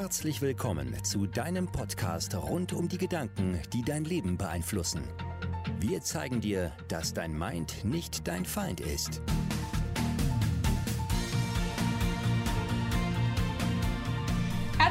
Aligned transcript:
Herzlich 0.00 0.40
willkommen 0.40 0.94
zu 1.02 1.26
deinem 1.26 1.66
Podcast 1.66 2.32
rund 2.36 2.72
um 2.72 2.88
die 2.88 2.98
Gedanken, 2.98 3.60
die 3.72 3.82
dein 3.82 4.04
Leben 4.04 4.38
beeinflussen. 4.38 5.02
Wir 5.80 6.02
zeigen 6.02 6.40
dir, 6.40 6.70
dass 6.86 7.14
dein 7.14 7.36
Mind 7.36 7.84
nicht 7.84 8.28
dein 8.28 8.44
Feind 8.44 8.78
ist. 8.78 9.20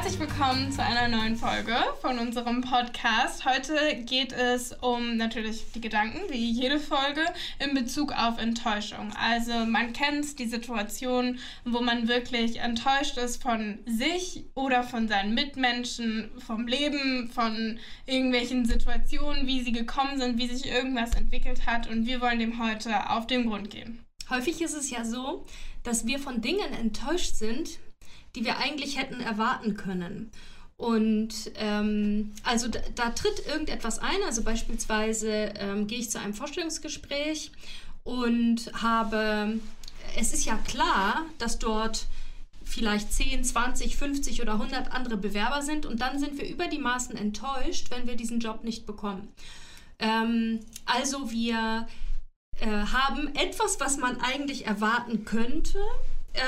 Herzlich 0.08 0.30
willkommen 0.30 0.72
zu 0.72 0.82
einer 0.82 1.06
neuen 1.06 1.36
Folge 1.36 1.76
von 2.00 2.18
unserem 2.18 2.62
Podcast. 2.62 3.44
Heute 3.44 3.74
geht 4.06 4.32
es 4.32 4.72
um 4.80 5.18
natürlich 5.18 5.70
die 5.72 5.82
Gedanken, 5.82 6.20
wie 6.30 6.50
jede 6.50 6.78
Folge, 6.80 7.20
in 7.58 7.74
Bezug 7.74 8.12
auf 8.12 8.38
Enttäuschung. 8.38 9.12
Also 9.20 9.66
man 9.66 9.92
kennt 9.92 10.38
die 10.38 10.46
Situation, 10.46 11.38
wo 11.66 11.82
man 11.82 12.08
wirklich 12.08 12.58
enttäuscht 12.60 13.18
ist 13.18 13.42
von 13.42 13.80
sich 13.84 14.46
oder 14.54 14.82
von 14.82 15.08
seinen 15.08 15.34
Mitmenschen, 15.34 16.30
vom 16.38 16.66
Leben, 16.66 17.28
von 17.30 17.78
irgendwelchen 18.06 18.64
Situationen, 18.64 19.46
wie 19.46 19.60
sie 19.60 19.72
gekommen 19.72 20.18
sind, 20.18 20.38
wie 20.38 20.48
sich 20.48 20.72
irgendwas 20.72 21.16
entwickelt 21.16 21.66
hat. 21.66 21.86
Und 21.86 22.06
wir 22.06 22.22
wollen 22.22 22.38
dem 22.38 22.64
heute 22.64 23.10
auf 23.10 23.26
den 23.26 23.46
Grund 23.46 23.68
gehen. 23.68 24.02
Häufig 24.30 24.62
ist 24.62 24.74
es 24.74 24.88
ja 24.88 25.04
so, 25.04 25.44
dass 25.82 26.06
wir 26.06 26.18
von 26.18 26.40
Dingen 26.40 26.72
enttäuscht 26.72 27.34
sind, 27.34 27.78
die 28.38 28.44
wir 28.44 28.58
eigentlich 28.58 28.96
hätten 28.96 29.20
erwarten 29.20 29.76
können. 29.76 30.30
Und 30.76 31.50
ähm, 31.56 32.32
also 32.44 32.68
da, 32.68 32.78
da, 32.94 33.10
tritt 33.10 33.44
irgendetwas 33.48 33.98
ein, 33.98 34.22
also 34.24 34.42
beispielsweise 34.42 35.52
ähm, 35.58 35.88
gehe 35.88 35.98
ich 35.98 36.10
zu 36.10 36.20
einem 36.20 36.34
Vorstellungsgespräch 36.34 37.50
und 38.04 38.70
habe, 38.80 39.58
es 40.16 40.32
ist 40.32 40.44
ja 40.44 40.56
klar, 40.68 41.26
dass 41.38 41.58
dort 41.58 42.06
vielleicht 42.64 43.12
10, 43.12 43.42
20, 43.42 43.96
50 43.96 44.40
oder 44.40 44.52
100 44.52 44.92
andere 44.92 45.16
Bewerber 45.16 45.62
sind 45.62 45.84
und 45.84 46.00
dann 46.00 46.20
sind 46.20 46.40
wir 46.40 46.48
über 46.48 46.68
die 46.68 46.78
Maßen 46.78 47.16
enttäuscht, 47.16 47.90
wenn 47.90 48.06
wir 48.06 48.14
diesen 48.14 48.38
Job 48.38 48.62
nicht 48.62 48.86
bekommen. 48.86 49.26
Ähm, 49.98 50.60
also 50.86 51.32
wir 51.32 51.88
äh, 52.60 52.66
haben 52.66 53.34
etwas, 53.34 53.80
was 53.80 53.96
man 53.96 54.20
eigentlich 54.20 54.66
erwarten 54.66 55.24
könnte, 55.24 55.80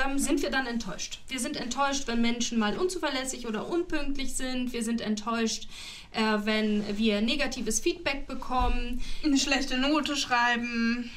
ähm, 0.05 0.17
sind 0.17 0.41
wir 0.41 0.49
dann 0.49 0.67
enttäuscht. 0.67 1.19
Wir 1.27 1.39
sind 1.39 1.57
enttäuscht, 1.57 2.07
wenn 2.07 2.21
Menschen 2.21 2.59
mal 2.59 2.77
unzuverlässig 2.77 3.47
oder 3.47 3.67
unpünktlich 3.67 4.33
sind. 4.33 4.73
Wir 4.73 4.83
sind 4.83 5.01
enttäuscht, 5.01 5.67
äh, 6.11 6.37
wenn 6.43 6.97
wir 6.97 7.21
negatives 7.21 7.79
Feedback 7.79 8.27
bekommen. 8.27 9.01
Eine 9.23 9.37
schlechte 9.37 9.77
Note 9.77 10.15
schreiben. 10.15 11.09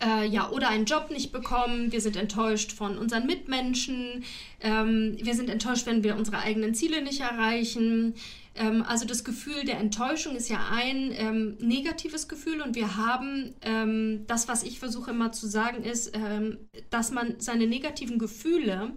Äh, 0.00 0.28
ja, 0.28 0.48
oder 0.50 0.68
einen 0.68 0.84
Job 0.84 1.10
nicht 1.10 1.32
bekommen. 1.32 1.90
Wir 1.90 2.00
sind 2.00 2.16
enttäuscht 2.16 2.72
von 2.72 2.96
unseren 2.98 3.26
Mitmenschen. 3.26 4.24
Ähm, 4.60 5.16
wir 5.20 5.34
sind 5.34 5.50
enttäuscht, 5.50 5.86
wenn 5.86 6.04
wir 6.04 6.16
unsere 6.16 6.38
eigenen 6.38 6.74
Ziele 6.74 7.02
nicht 7.02 7.20
erreichen. 7.20 8.14
Ähm, 8.58 8.82
also 8.82 9.06
das 9.06 9.24
Gefühl 9.24 9.64
der 9.64 9.78
Enttäuschung 9.78 10.36
ist 10.36 10.48
ja 10.48 10.68
ein 10.70 11.12
ähm, 11.12 11.56
negatives 11.60 12.28
Gefühl 12.28 12.60
und 12.60 12.74
wir 12.74 12.96
haben, 12.96 13.54
ähm, 13.62 14.24
das, 14.26 14.48
was 14.48 14.64
ich 14.64 14.80
versuche 14.80 15.12
immer 15.12 15.32
zu 15.32 15.46
sagen, 15.46 15.84
ist, 15.84 16.14
ähm, 16.14 16.68
dass 16.90 17.12
man 17.12 17.40
seine 17.40 17.66
negativen 17.66 18.18
Gefühle 18.18 18.92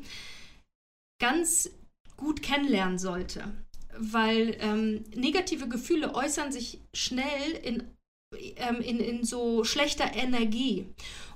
ganz 1.22 1.70
gut 2.18 2.42
kennenlernen 2.42 2.98
sollte. 2.98 3.44
Weil 3.98 4.58
ähm, 4.60 5.04
negative 5.16 5.68
Gefühle 5.68 6.16
äußern 6.16 6.52
sich 6.52 6.82
schnell 6.94 7.52
in, 7.64 7.84
ähm, 8.56 8.82
in, 8.82 9.00
in 9.00 9.24
so 9.24 9.64
schlechter 9.64 10.16
Energie. 10.16 10.88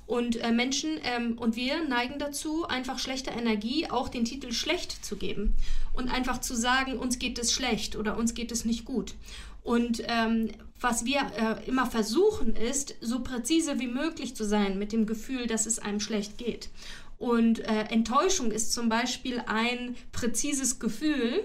Und 0.07 0.37
äh, 0.37 0.51
Menschen 0.51 0.99
ähm, 1.03 1.37
und 1.37 1.55
wir 1.55 1.83
neigen 1.87 2.19
dazu, 2.19 2.65
einfach 2.67 2.99
schlechter 2.99 3.31
Energie 3.31 3.89
auch 3.89 4.07
den 4.07 4.23
Titel 4.25 4.51
schlecht 4.51 5.03
zu 5.03 5.15
geben 5.15 5.55
und 5.93 6.09
einfach 6.09 6.41
zu 6.41 6.55
sagen, 6.55 6.97
uns 6.97 7.17
geht 7.17 7.39
es 7.39 7.51
schlecht 7.51 7.95
oder 7.95 8.17
uns 8.17 8.35
geht 8.35 8.51
es 8.51 8.65
nicht 8.65 8.85
gut. 8.85 9.15
Und 9.63 10.03
ähm, 10.07 10.51
was 10.79 11.05
wir 11.05 11.21
äh, 11.37 11.67
immer 11.67 11.87
versuchen, 11.87 12.55
ist, 12.55 12.95
so 13.01 13.21
präzise 13.21 13.79
wie 13.79 13.87
möglich 13.87 14.35
zu 14.35 14.45
sein 14.45 14.77
mit 14.77 14.91
dem 14.91 15.07
Gefühl, 15.07 15.47
dass 15.47 15.65
es 15.65 15.79
einem 15.79 15.99
schlecht 15.99 16.37
geht. 16.37 16.69
Und 17.17 17.59
äh, 17.59 17.85
Enttäuschung 17.89 18.51
ist 18.51 18.73
zum 18.73 18.89
Beispiel 18.89 19.41
ein 19.47 19.95
präzises 20.11 20.79
Gefühl, 20.79 21.43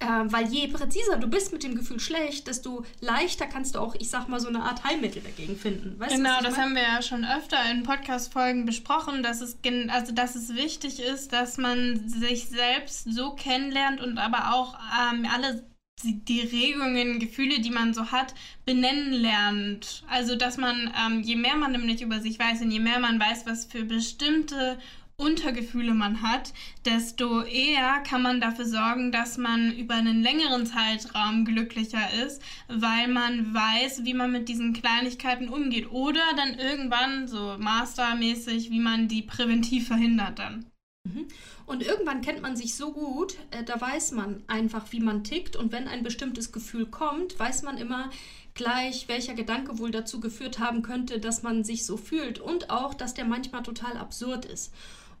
äh, 0.00 0.06
weil 0.06 0.46
je 0.46 0.66
präziser 0.68 1.18
du 1.18 1.28
bist 1.28 1.52
mit 1.52 1.62
dem 1.62 1.74
Gefühl 1.74 2.00
schlecht, 2.00 2.46
desto 2.46 2.84
leichter 3.00 3.46
kannst 3.46 3.74
du 3.74 3.78
auch, 3.78 3.94
ich 3.94 4.10
sag 4.10 4.28
mal, 4.28 4.40
so 4.40 4.48
eine 4.48 4.62
Art 4.62 4.82
Heilmittel 4.82 5.22
dagegen 5.22 5.56
finden. 5.56 5.98
Weißt 6.00 6.16
genau, 6.16 6.40
das 6.42 6.56
mein? 6.56 6.64
haben 6.64 6.74
wir 6.74 6.82
ja 6.82 7.02
schon 7.02 7.24
öfter 7.24 7.58
in 7.70 7.82
Podcast-Folgen 7.82 8.64
besprochen, 8.64 9.22
dass 9.22 9.40
es, 9.40 9.58
also, 9.88 10.12
dass 10.12 10.34
es 10.34 10.54
wichtig 10.54 11.00
ist, 11.00 11.32
dass 11.32 11.58
man 11.58 12.08
sich 12.08 12.48
selbst 12.48 13.12
so 13.12 13.32
kennenlernt 13.32 14.00
und 14.00 14.18
aber 14.18 14.54
auch 14.54 14.74
ähm, 15.12 15.26
alle 15.32 15.62
die 16.02 16.40
Regungen, 16.40 17.18
Gefühle, 17.18 17.60
die 17.60 17.70
man 17.70 17.92
so 17.92 18.10
hat, 18.10 18.34
benennen 18.64 19.12
lernt. 19.12 20.02
Also, 20.08 20.34
dass 20.34 20.56
man, 20.56 20.92
ähm, 21.06 21.22
je 21.22 21.36
mehr 21.36 21.56
man 21.56 21.72
nämlich 21.72 22.00
über 22.00 22.20
sich 22.20 22.38
weiß 22.38 22.62
und 22.62 22.70
je 22.70 22.80
mehr 22.80 22.98
man 23.00 23.20
weiß, 23.20 23.46
was 23.46 23.66
für 23.66 23.84
bestimmte 23.84 24.78
Untergefühle 25.20 25.94
man 25.94 26.22
hat, 26.22 26.52
desto 26.84 27.42
eher 27.42 28.00
kann 28.00 28.22
man 28.22 28.40
dafür 28.40 28.64
sorgen, 28.64 29.12
dass 29.12 29.36
man 29.36 29.72
über 29.76 29.94
einen 29.94 30.22
längeren 30.22 30.66
Zeitraum 30.66 31.44
glücklicher 31.44 32.12
ist, 32.26 32.42
weil 32.68 33.08
man 33.08 33.54
weiß, 33.54 34.04
wie 34.04 34.14
man 34.14 34.32
mit 34.32 34.48
diesen 34.48 34.72
Kleinigkeiten 34.72 35.48
umgeht. 35.48 35.90
Oder 35.92 36.22
dann 36.36 36.58
irgendwann 36.58 37.28
so 37.28 37.56
mastermäßig, 37.58 38.70
wie 38.70 38.80
man 38.80 39.08
die 39.08 39.22
präventiv 39.22 39.88
verhindert 39.88 40.38
dann. 40.38 40.66
Mhm. 41.04 41.28
Und 41.66 41.82
irgendwann 41.82 42.20
kennt 42.20 42.42
man 42.42 42.56
sich 42.56 42.74
so 42.74 42.92
gut, 42.92 43.36
äh, 43.50 43.62
da 43.62 43.80
weiß 43.80 44.12
man 44.12 44.42
einfach, 44.48 44.90
wie 44.90 45.00
man 45.00 45.24
tickt. 45.24 45.56
Und 45.56 45.72
wenn 45.72 45.88
ein 45.88 46.02
bestimmtes 46.02 46.52
Gefühl 46.52 46.86
kommt, 46.86 47.38
weiß 47.38 47.62
man 47.62 47.78
immer 47.78 48.10
gleich, 48.54 49.08
welcher 49.08 49.34
Gedanke 49.34 49.78
wohl 49.78 49.90
dazu 49.90 50.20
geführt 50.20 50.58
haben 50.58 50.82
könnte, 50.82 51.20
dass 51.20 51.42
man 51.42 51.64
sich 51.64 51.86
so 51.86 51.96
fühlt. 51.96 52.38
Und 52.40 52.70
auch, 52.70 52.94
dass 52.94 53.14
der 53.14 53.24
manchmal 53.24 53.62
total 53.62 53.96
absurd 53.96 54.44
ist. 54.44 54.72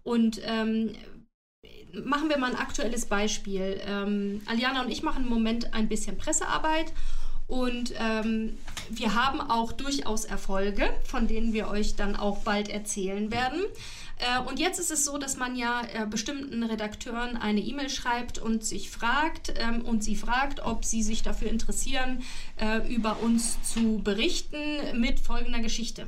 Und 0.02 0.40
ähm, 0.44 0.92
machen 2.04 2.28
wir 2.28 2.38
mal 2.38 2.50
ein 2.50 2.58
aktuelles 2.58 3.06
Beispiel. 3.06 3.80
Ähm, 3.86 4.42
Aliana 4.46 4.82
und 4.82 4.90
ich 4.90 5.02
machen 5.02 5.24
im 5.24 5.30
Moment 5.30 5.74
ein 5.74 5.88
bisschen 5.88 6.16
Pressearbeit 6.16 6.92
und 7.50 7.92
ähm, 7.98 8.56
wir 8.90 9.16
haben 9.16 9.40
auch 9.40 9.72
durchaus 9.72 10.24
Erfolge, 10.24 10.88
von 11.02 11.26
denen 11.26 11.52
wir 11.52 11.68
euch 11.68 11.96
dann 11.96 12.14
auch 12.14 12.38
bald 12.38 12.68
erzählen 12.68 13.32
werden. 13.32 13.60
Äh, 14.18 14.48
und 14.48 14.60
jetzt 14.60 14.78
ist 14.78 14.92
es 14.92 15.04
so, 15.04 15.18
dass 15.18 15.36
man 15.36 15.56
ja 15.56 15.82
äh, 15.92 16.06
bestimmten 16.06 16.62
Redakteuren 16.62 17.36
eine 17.36 17.60
E-Mail 17.60 17.90
schreibt 17.90 18.38
und 18.38 18.64
sich 18.64 18.90
fragt 18.90 19.54
ähm, 19.56 19.82
und 19.84 20.04
sie 20.04 20.14
fragt, 20.14 20.60
ob 20.60 20.84
sie 20.84 21.02
sich 21.02 21.22
dafür 21.22 21.50
interessieren, 21.50 22.22
äh, 22.56 22.86
über 22.94 23.20
uns 23.20 23.60
zu 23.64 23.98
berichten 23.98 25.00
mit 25.00 25.18
folgender 25.18 25.60
Geschichte. 25.60 26.06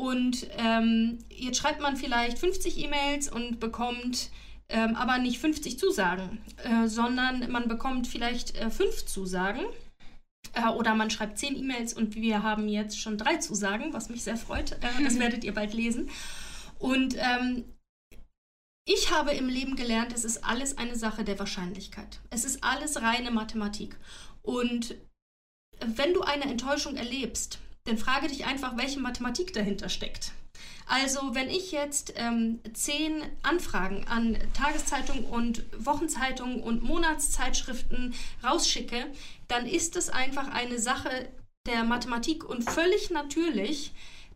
Und 0.00 0.46
ähm, 0.56 1.18
jetzt 1.28 1.58
schreibt 1.58 1.82
man 1.82 1.94
vielleicht 1.94 2.38
50 2.38 2.78
E-Mails 2.78 3.30
und 3.30 3.60
bekommt 3.60 4.30
ähm, 4.70 4.96
aber 4.96 5.18
nicht 5.18 5.38
50 5.38 5.78
Zusagen, 5.78 6.38
äh, 6.64 6.88
sondern 6.88 7.52
man 7.52 7.68
bekommt 7.68 8.06
vielleicht 8.06 8.56
äh, 8.56 8.70
fünf 8.70 9.04
Zusagen. 9.04 9.66
Äh, 10.54 10.70
oder 10.70 10.94
man 10.94 11.10
schreibt 11.10 11.36
10 11.36 11.54
E-Mails 11.54 11.92
und 11.92 12.14
wir 12.14 12.42
haben 12.42 12.66
jetzt 12.66 12.98
schon 12.98 13.18
drei 13.18 13.36
Zusagen, 13.36 13.92
was 13.92 14.08
mich 14.08 14.24
sehr 14.24 14.38
freut. 14.38 14.72
Äh, 14.72 15.04
das 15.04 15.18
werdet 15.18 15.44
ihr 15.44 15.52
bald 15.52 15.74
lesen. 15.74 16.08
Und 16.78 17.16
ähm, 17.18 17.66
ich 18.86 19.10
habe 19.10 19.32
im 19.32 19.50
Leben 19.50 19.76
gelernt, 19.76 20.14
es 20.14 20.24
ist 20.24 20.42
alles 20.46 20.78
eine 20.78 20.96
Sache 20.96 21.24
der 21.24 21.38
Wahrscheinlichkeit. 21.38 22.20
Es 22.30 22.46
ist 22.46 22.64
alles 22.64 23.02
reine 23.02 23.32
Mathematik. 23.32 23.98
Und 24.40 24.94
wenn 25.78 26.14
du 26.14 26.22
eine 26.22 26.44
Enttäuschung 26.44 26.96
erlebst, 26.96 27.58
dann 27.84 27.98
frage 27.98 28.28
dich 28.28 28.46
einfach, 28.46 28.76
welche 28.76 29.00
Mathematik 29.00 29.52
dahinter 29.52 29.88
steckt. 29.88 30.32
Also 30.86 31.34
wenn 31.34 31.48
ich 31.48 31.70
jetzt 31.70 32.14
ähm, 32.16 32.58
zehn 32.72 33.22
Anfragen 33.42 34.06
an 34.08 34.36
Tageszeitungen 34.54 35.24
und 35.24 35.64
Wochenzeitungen 35.78 36.60
und 36.60 36.82
Monatszeitschriften 36.82 38.12
rausschicke, 38.42 39.06
dann 39.46 39.66
ist 39.66 39.94
es 39.94 40.10
einfach 40.10 40.48
eine 40.48 40.80
Sache 40.80 41.28
der 41.66 41.84
Mathematik 41.84 42.44
und 42.44 42.68
völlig 42.68 43.10
natürlich, 43.10 43.92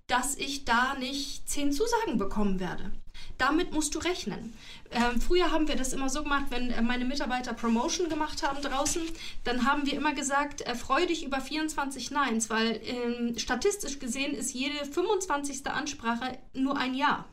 dass 0.07 0.37
ich 0.37 0.65
da 0.65 0.95
nicht 0.95 1.49
zehn 1.49 1.73
Zusagen 1.73 2.19
bekommen 2.19 2.61
werde. 2.61 2.93
Damit 3.39 3.73
musst 3.73 3.95
du 3.95 3.99
rechnen. 3.99 4.55
Ähm, 4.91 5.21
früher 5.21 5.51
haben 5.51 5.67
wir 5.67 5.77
das 5.77 5.93
immer 5.93 6.09
so 6.09 6.23
gemacht, 6.23 6.47
wenn 6.51 6.71
äh, 6.71 6.83
meine 6.83 7.05
Mitarbeiter 7.05 7.53
Promotion 7.53 8.09
gemacht 8.09 8.43
haben 8.43 8.63
draußen, 8.63 9.03
dann 9.43 9.65
haben 9.65 9.87
wir 9.87 9.95
immer 9.95 10.15
gesagt, 10.15 10.61
äh, 10.63 10.75
freu 10.75 11.07
dich 11.07 11.25
über 11.25 11.41
24 11.41 12.11
Neins, 12.11 12.49
weil 12.51 12.81
ähm, 12.85 13.39
statistisch 13.39 13.99
gesehen 13.99 14.35
ist 14.35 14.53
jede 14.53 14.85
25. 14.85 15.67
Ansprache 15.67 16.39
nur 16.53 16.77
ein 16.79 16.95
Ja. 16.95 17.25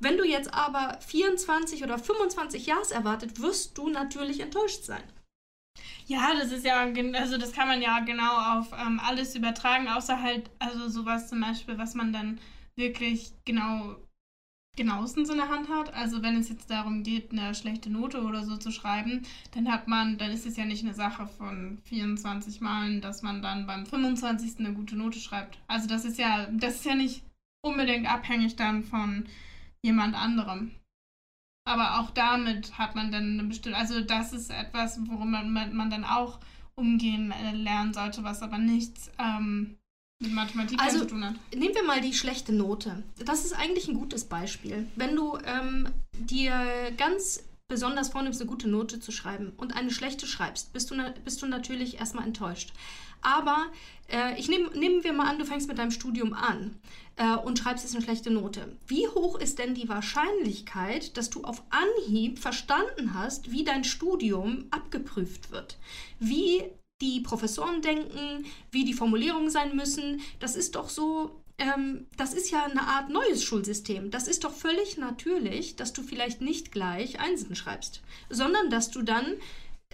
Wenn 0.00 0.16
du 0.16 0.24
jetzt 0.24 0.54
aber 0.54 0.98
24 1.06 1.82
oder 1.82 1.98
25 1.98 2.66
Ja's 2.66 2.90
erwartet, 2.90 3.40
wirst 3.40 3.76
du 3.78 3.88
natürlich 3.88 4.40
enttäuscht 4.40 4.84
sein. 4.84 5.02
Ja, 6.06 6.34
das 6.34 6.52
ist 6.52 6.64
ja, 6.64 6.86
also 7.14 7.36
das 7.36 7.52
kann 7.52 7.68
man 7.68 7.82
ja 7.82 8.00
genau 8.00 8.58
auf 8.58 8.72
ähm, 8.72 9.00
alles 9.04 9.34
übertragen, 9.34 9.88
außer 9.88 10.22
halt, 10.22 10.50
also 10.58 10.88
sowas 10.88 11.28
zum 11.28 11.40
Beispiel, 11.40 11.78
was 11.78 11.94
man 11.94 12.12
dann 12.12 12.40
wirklich 12.76 13.32
genau 13.44 13.96
genauestens 14.78 15.28
in 15.28 15.36
der 15.36 15.50
Hand 15.50 15.68
hat. 15.68 15.92
Also 15.92 16.22
wenn 16.22 16.36
es 16.36 16.48
jetzt 16.48 16.70
darum 16.70 17.02
geht, 17.02 17.32
eine 17.32 17.54
schlechte 17.54 17.90
Note 17.90 18.22
oder 18.22 18.44
so 18.44 18.56
zu 18.56 18.70
schreiben, 18.70 19.26
dann 19.52 19.70
hat 19.70 19.88
man, 19.88 20.16
dann 20.16 20.30
ist 20.30 20.46
es 20.46 20.56
ja 20.56 20.64
nicht 20.64 20.84
eine 20.84 20.94
Sache 20.94 21.26
von 21.26 21.78
24 21.84 22.62
Malen, 22.62 23.02
dass 23.02 23.22
man 23.22 23.42
dann 23.42 23.66
beim 23.66 23.84
25. 23.84 24.60
eine 24.60 24.72
gute 24.72 24.96
Note 24.96 25.18
schreibt. 25.18 25.58
Also 25.66 25.86
das 25.86 26.06
ist 26.06 26.18
ja, 26.18 26.46
das 26.52 26.76
ist 26.76 26.86
ja 26.86 26.94
nicht 26.94 27.22
unbedingt 27.62 28.10
abhängig 28.10 28.56
dann 28.56 28.84
von 28.84 29.26
jemand 29.82 30.14
anderem. 30.14 30.70
Aber 31.66 32.00
auch 32.00 32.10
damit 32.10 32.78
hat 32.78 32.94
man 32.94 33.12
dann 33.12 33.32
eine 33.38 33.44
bestimmte, 33.44 33.76
also 33.76 34.00
das 34.00 34.32
ist 34.32 34.50
etwas, 34.50 35.00
worum 35.06 35.32
man, 35.32 35.52
man 35.52 35.90
dann 35.90 36.04
auch 36.04 36.38
umgehen 36.76 37.32
äh, 37.32 37.52
lernen 37.52 37.92
sollte, 37.92 38.22
was 38.24 38.42
aber 38.42 38.58
nichts 38.58 39.10
ähm, 39.18 39.76
mit 40.20 40.32
Mathematik 40.32 40.80
also, 40.80 41.00
zu 41.00 41.06
tun 41.06 41.24
hat. 41.24 41.34
Nehmen 41.54 41.74
wir 41.74 41.84
mal 41.84 42.00
die 42.00 42.14
schlechte 42.14 42.52
Note. 42.52 43.02
Das 43.24 43.44
ist 43.44 43.52
eigentlich 43.52 43.88
ein 43.88 43.94
gutes 43.94 44.24
Beispiel. 44.24 44.86
Wenn 44.96 45.14
du 45.14 45.38
ähm, 45.44 45.88
dir 46.12 46.92
ganz 46.96 47.44
besonders 47.68 48.08
vornimmst, 48.08 48.40
eine 48.40 48.50
gute 48.50 48.68
Note 48.68 48.98
zu 48.98 49.12
schreiben 49.12 49.52
und 49.56 49.76
eine 49.76 49.90
schlechte 49.90 50.26
schreibst, 50.26 50.72
bist 50.72 50.90
du, 50.90 50.96
bist 51.24 51.42
du 51.42 51.46
natürlich 51.46 52.00
erstmal 52.00 52.26
enttäuscht. 52.26 52.72
Aber 53.20 53.66
äh, 54.08 54.38
ich 54.38 54.48
nehm, 54.48 54.70
nehmen 54.74 55.04
wir 55.04 55.12
mal 55.12 55.28
an, 55.28 55.38
du 55.38 55.44
fängst 55.44 55.68
mit 55.68 55.78
deinem 55.78 55.90
Studium 55.90 56.32
an 56.32 56.76
äh, 57.16 57.34
und 57.36 57.58
schreibst 57.58 57.84
jetzt 57.84 57.94
eine 57.94 58.04
schlechte 58.04 58.30
Note. 58.30 58.76
Wie 58.86 59.06
hoch 59.08 59.38
ist 59.38 59.58
denn 59.58 59.74
die 59.74 59.88
Wahrscheinlichkeit, 59.88 61.16
dass 61.16 61.30
du 61.30 61.42
auf 61.44 61.62
Anhieb 61.70 62.38
verstanden 62.38 63.14
hast, 63.14 63.50
wie 63.50 63.64
dein 63.64 63.84
Studium 63.84 64.66
abgeprüft 64.70 65.50
wird? 65.50 65.78
Wie 66.20 66.64
die 67.00 67.20
Professoren 67.20 67.82
denken, 67.82 68.44
wie 68.70 68.84
die 68.84 68.94
Formulierungen 68.94 69.50
sein 69.50 69.76
müssen. 69.76 70.20
Das 70.40 70.56
ist 70.56 70.74
doch 70.74 70.88
so, 70.88 71.40
ähm, 71.58 72.06
das 72.16 72.34
ist 72.34 72.50
ja 72.50 72.64
eine 72.64 72.82
Art 72.82 73.10
neues 73.10 73.44
Schulsystem. 73.44 74.10
Das 74.10 74.28
ist 74.28 74.44
doch 74.44 74.52
völlig 74.52 74.98
natürlich, 74.98 75.76
dass 75.76 75.92
du 75.92 76.02
vielleicht 76.02 76.40
nicht 76.40 76.72
gleich 76.72 77.20
Einsen 77.20 77.54
schreibst, 77.54 78.02
sondern 78.30 78.70
dass 78.70 78.90
du 78.90 79.02
dann 79.02 79.36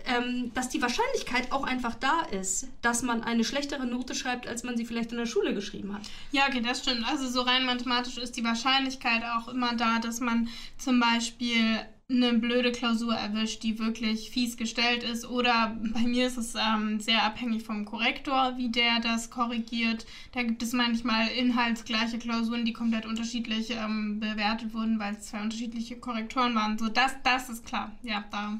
ähm, 0.07 0.53
dass 0.55 0.69
die 0.69 0.83
Wahrscheinlichkeit 0.83 1.53
auch 1.53 1.65
einfach 1.65 1.95
da 1.95 2.23
ist, 2.23 2.69
dass 2.83 3.03
man 3.03 3.23
eine 3.23 3.45
schlechtere 3.45 3.87
Note 3.87 4.15
schreibt, 4.15 4.47
als 4.47 4.63
man 4.63 4.77
sie 4.77 4.85
vielleicht 4.85 5.13
in 5.13 5.19
der 5.19 5.27
Schule 5.27 5.55
geschrieben 5.55 5.95
hat. 5.95 6.03
Ja, 6.33 6.47
okay, 6.49 6.61
das 6.61 6.81
stimmt. 6.81 7.07
Also 7.07 7.29
so 7.29 7.43
rein 7.43 7.65
mathematisch 7.65 8.19
ist 8.19 8.37
die 8.37 8.45
Wahrscheinlichkeit 8.45 9.23
auch 9.25 9.49
immer 9.49 9.75
da, 9.77 10.01
dass 10.01 10.21
man 10.21 10.49
zum 10.77 11.01
Beispiel 11.01 11.81
eine 12.11 12.35
blöde 12.35 12.71
Klausur 12.71 13.15
erwischt, 13.15 13.63
die 13.63 13.79
wirklich 13.79 14.31
fies 14.31 14.57
gestellt 14.57 15.03
ist. 15.03 15.27
Oder 15.27 15.77
bei 15.95 16.01
mir 16.01 16.27
ist 16.27 16.37
es 16.37 16.55
ähm, 16.55 17.01
sehr 17.01 17.23
abhängig 17.25 17.63
vom 17.63 17.85
Korrektor, 17.85 18.55
wie 18.57 18.71
der 18.71 19.01
das 19.01 19.31
korrigiert. 19.31 20.05
Da 20.33 20.43
gibt 20.43 20.63
es 20.63 20.73
manchmal 20.73 21.29
inhaltsgleiche 21.29 22.19
Klausuren, 22.19 22.65
die 22.65 22.73
komplett 22.75 23.07
unterschiedlich 23.07 23.71
ähm, 23.71 24.21
bewertet 24.21 24.75
wurden, 24.75 24.99
weil 24.99 25.15
es 25.15 25.27
zwei 25.27 25.43
unterschiedliche 25.43 25.97
Korrektoren 25.99 26.55
waren. 26.55 26.79
So, 26.79 26.89
das, 26.89 27.15
das 27.23 27.49
ist 27.49 27.65
klar. 27.65 27.93
Ja, 28.03 28.25
da. 28.31 28.59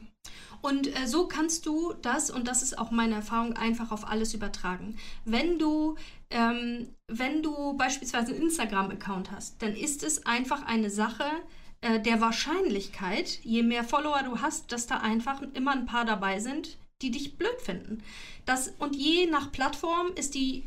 Und 0.63 0.87
äh, 0.87 1.07
so 1.07 1.29
kannst 1.29 1.67
du 1.67 1.93
das, 2.01 2.31
und 2.31 2.49
das 2.49 2.63
ist 2.63 2.79
auch 2.79 2.91
meine 2.91 3.17
Erfahrung, 3.17 3.53
einfach 3.53 3.93
auf 3.93 4.09
alles 4.09 4.33
übertragen. 4.33 4.97
Wenn 5.27 5.59
du, 5.59 5.97
ähm, 6.31 6.89
wenn 7.07 7.43
du 7.43 7.77
beispielsweise 7.77 8.33
einen 8.33 8.45
Instagram-Account 8.45 9.31
hast, 9.31 9.61
dann 9.61 9.77
ist 9.77 10.03
es 10.03 10.25
einfach 10.25 10.65
eine 10.65 10.89
Sache, 10.89 11.27
äh, 11.85 12.01
der 12.01 12.21
Wahrscheinlichkeit, 12.21 13.41
je 13.43 13.63
mehr 13.63 13.85
Follower 13.85 14.23
du 14.25 14.41
hast, 14.41 14.73
dass 14.73 14.87
da 14.87 14.99
einfach 14.99 15.43
immer 15.53 15.73
ein 15.73 15.85
paar 15.85 16.07
dabei 16.07 16.41
sind, 16.41 16.79
die 17.03 17.11
dich 17.11 17.37
blöd 17.37 17.61
finden. 17.61 18.03
Das, 18.47 18.73
und 18.79 18.97
je 18.97 19.27
nach 19.27 19.53
Plattform 19.53 20.09
ist 20.17 20.35
die 20.35 20.65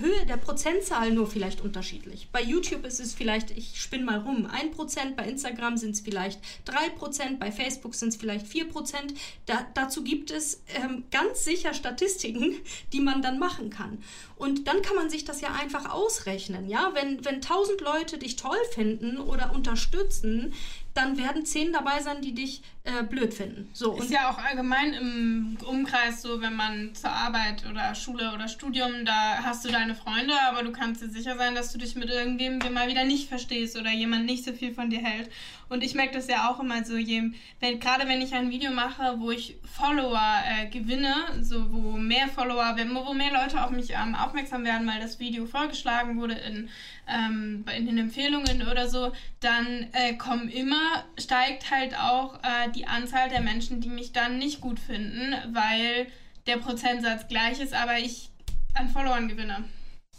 Höhe 0.00 0.26
der 0.26 0.36
Prozentzahl 0.36 1.10
nur 1.12 1.26
vielleicht 1.26 1.60
unterschiedlich. 1.60 2.28
Bei 2.30 2.42
YouTube 2.42 2.84
ist 2.84 3.00
es 3.00 3.14
vielleicht, 3.14 3.50
ich 3.50 3.80
spinne 3.80 4.04
mal 4.04 4.18
rum, 4.20 4.46
1%, 4.46 5.16
bei 5.16 5.24
Instagram 5.24 5.76
sind 5.76 5.92
es 5.92 6.00
vielleicht 6.00 6.40
3%, 6.66 7.38
bei 7.38 7.50
Facebook 7.50 7.94
sind 7.94 8.10
es 8.10 8.16
vielleicht 8.16 8.46
4%. 8.46 9.14
Da, 9.46 9.66
dazu 9.74 10.04
gibt 10.04 10.30
es 10.30 10.62
ähm, 10.76 11.04
ganz 11.10 11.44
sicher 11.44 11.74
Statistiken, 11.74 12.56
die 12.92 13.00
man 13.00 13.20
dann 13.20 13.38
machen 13.38 13.70
kann. 13.70 14.02
Und 14.36 14.68
dann 14.68 14.82
kann 14.82 14.94
man 14.94 15.10
sich 15.10 15.24
das 15.24 15.40
ja 15.40 15.52
einfach 15.52 15.90
ausrechnen. 15.90 16.68
Ja? 16.68 16.90
Wenn, 16.94 17.24
wenn 17.24 17.36
1000 17.36 17.80
Leute 17.80 18.18
dich 18.18 18.36
toll 18.36 18.58
finden 18.72 19.18
oder 19.18 19.52
unterstützen, 19.52 20.52
dann 20.94 21.18
werden 21.18 21.44
zehn 21.44 21.72
dabei 21.72 22.02
sein, 22.02 22.22
die 22.22 22.34
dich 22.34 22.62
äh, 22.88 23.02
blöd 23.02 23.34
finden. 23.34 23.68
So, 23.72 23.96
ist 23.96 24.10
ja 24.10 24.30
auch 24.30 24.38
allgemein 24.38 24.94
im 24.94 25.58
Umkreis 25.66 26.22
so, 26.22 26.40
wenn 26.40 26.54
man 26.54 26.94
zur 26.94 27.10
Arbeit 27.10 27.64
oder 27.68 27.94
Schule 27.94 28.32
oder 28.32 28.48
Studium, 28.48 29.04
da 29.04 29.42
hast 29.42 29.64
du 29.64 29.68
deine 29.70 29.94
Freunde, 29.94 30.32
aber 30.48 30.62
du 30.62 30.72
kannst 30.72 31.02
dir 31.02 31.10
sicher 31.10 31.36
sein, 31.36 31.54
dass 31.54 31.72
du 31.72 31.78
dich 31.78 31.94
mit 31.96 32.08
irgendwem 32.08 32.58
mal 32.72 32.88
wieder 32.88 33.04
nicht 33.04 33.28
verstehst 33.28 33.76
oder 33.76 33.90
jemand 33.90 34.26
nicht 34.26 34.44
so 34.44 34.52
viel 34.52 34.72
von 34.72 34.90
dir 34.90 35.00
hält. 35.00 35.30
Und 35.68 35.84
ich 35.84 35.94
merke 35.94 36.14
das 36.14 36.28
ja 36.28 36.50
auch 36.50 36.60
immer 36.60 36.82
so, 36.84 36.96
je, 36.96 37.30
wenn, 37.60 37.78
gerade 37.78 38.08
wenn 38.08 38.22
ich 38.22 38.32
ein 38.32 38.50
Video 38.50 38.70
mache, 38.70 39.16
wo 39.18 39.30
ich 39.30 39.56
Follower 39.64 40.42
äh, 40.46 40.66
gewinne, 40.68 41.14
so 41.42 41.70
wo 41.70 41.92
mehr 41.98 42.28
Follower, 42.28 42.74
wo 43.04 43.12
mehr 43.12 43.32
Leute 43.32 43.62
auf 43.62 43.70
mich 43.70 43.90
ähm, 43.90 44.14
aufmerksam 44.14 44.64
werden, 44.64 44.86
weil 44.86 45.00
das 45.00 45.18
Video 45.18 45.44
vorgeschlagen 45.44 46.18
wurde 46.18 46.34
in, 46.34 46.70
ähm, 47.06 47.64
in 47.76 47.86
den 47.86 47.98
Empfehlungen 47.98 48.66
oder 48.66 48.88
so, 48.88 49.12
dann 49.40 49.88
äh, 49.92 50.14
kommen 50.14 50.48
immer, 50.48 51.04
steigt 51.18 51.70
halt 51.70 51.94
auch 51.98 52.36
äh, 52.36 52.70
die 52.74 52.77
Anzahl 52.86 53.28
der 53.28 53.40
Menschen, 53.40 53.80
die 53.80 53.88
mich 53.88 54.12
dann 54.12 54.38
nicht 54.38 54.60
gut 54.60 54.78
finden, 54.78 55.34
weil 55.52 56.06
der 56.46 56.58
Prozentsatz 56.58 57.28
gleich 57.28 57.60
ist, 57.60 57.74
aber 57.74 57.98
ich 57.98 58.30
an 58.74 58.88
Followern 58.88 59.28
gewinne. 59.28 59.64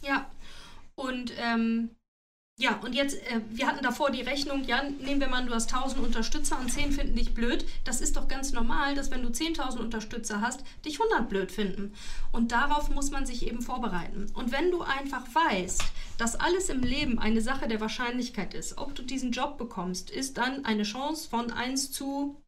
Ja, 0.01 0.29
und 0.95 1.33
ähm, 1.39 1.89
ja, 2.61 2.75
und 2.83 2.93
jetzt, 2.93 3.15
äh, 3.31 3.39
wir 3.51 3.67
hatten 3.67 3.83
davor 3.83 4.11
die 4.11 4.21
Rechnung, 4.21 4.65
ja, 4.65 4.83
nehmen 4.83 5.21
wir 5.21 5.29
mal, 5.29 5.45
du 5.45 5.53
hast 5.53 5.73
1000 5.73 6.03
Unterstützer 6.03 6.59
und 6.59 6.69
10 6.69 6.91
finden 6.91 7.15
dich 7.15 7.33
blöd. 7.33 7.65
Das 7.85 8.01
ist 8.01 8.17
doch 8.17 8.27
ganz 8.27 8.51
normal, 8.51 8.95
dass 8.95 9.11
wenn 9.11 9.23
du 9.23 9.29
10.000 9.29 9.79
Unterstützer 9.79 10.41
hast, 10.41 10.65
dich 10.83 10.99
100 10.99 11.29
blöd 11.29 11.53
finden. 11.53 11.93
Und 12.33 12.51
darauf 12.51 12.89
muss 12.89 13.11
man 13.11 13.25
sich 13.25 13.47
eben 13.47 13.61
vorbereiten. 13.61 14.29
Und 14.33 14.51
wenn 14.51 14.71
du 14.71 14.81
einfach 14.81 15.23
weißt, 15.33 15.81
dass 16.17 16.35
alles 16.35 16.67
im 16.67 16.81
Leben 16.81 17.17
eine 17.17 17.39
Sache 17.39 17.69
der 17.69 17.79
Wahrscheinlichkeit 17.79 18.53
ist, 18.53 18.77
ob 18.77 18.93
du 18.93 19.03
diesen 19.03 19.31
Job 19.31 19.57
bekommst, 19.57 20.09
ist 20.09 20.37
dann 20.37 20.65
eine 20.65 20.83
Chance 20.83 21.29
von 21.29 21.51
1 21.51 21.93
zu 21.93 22.41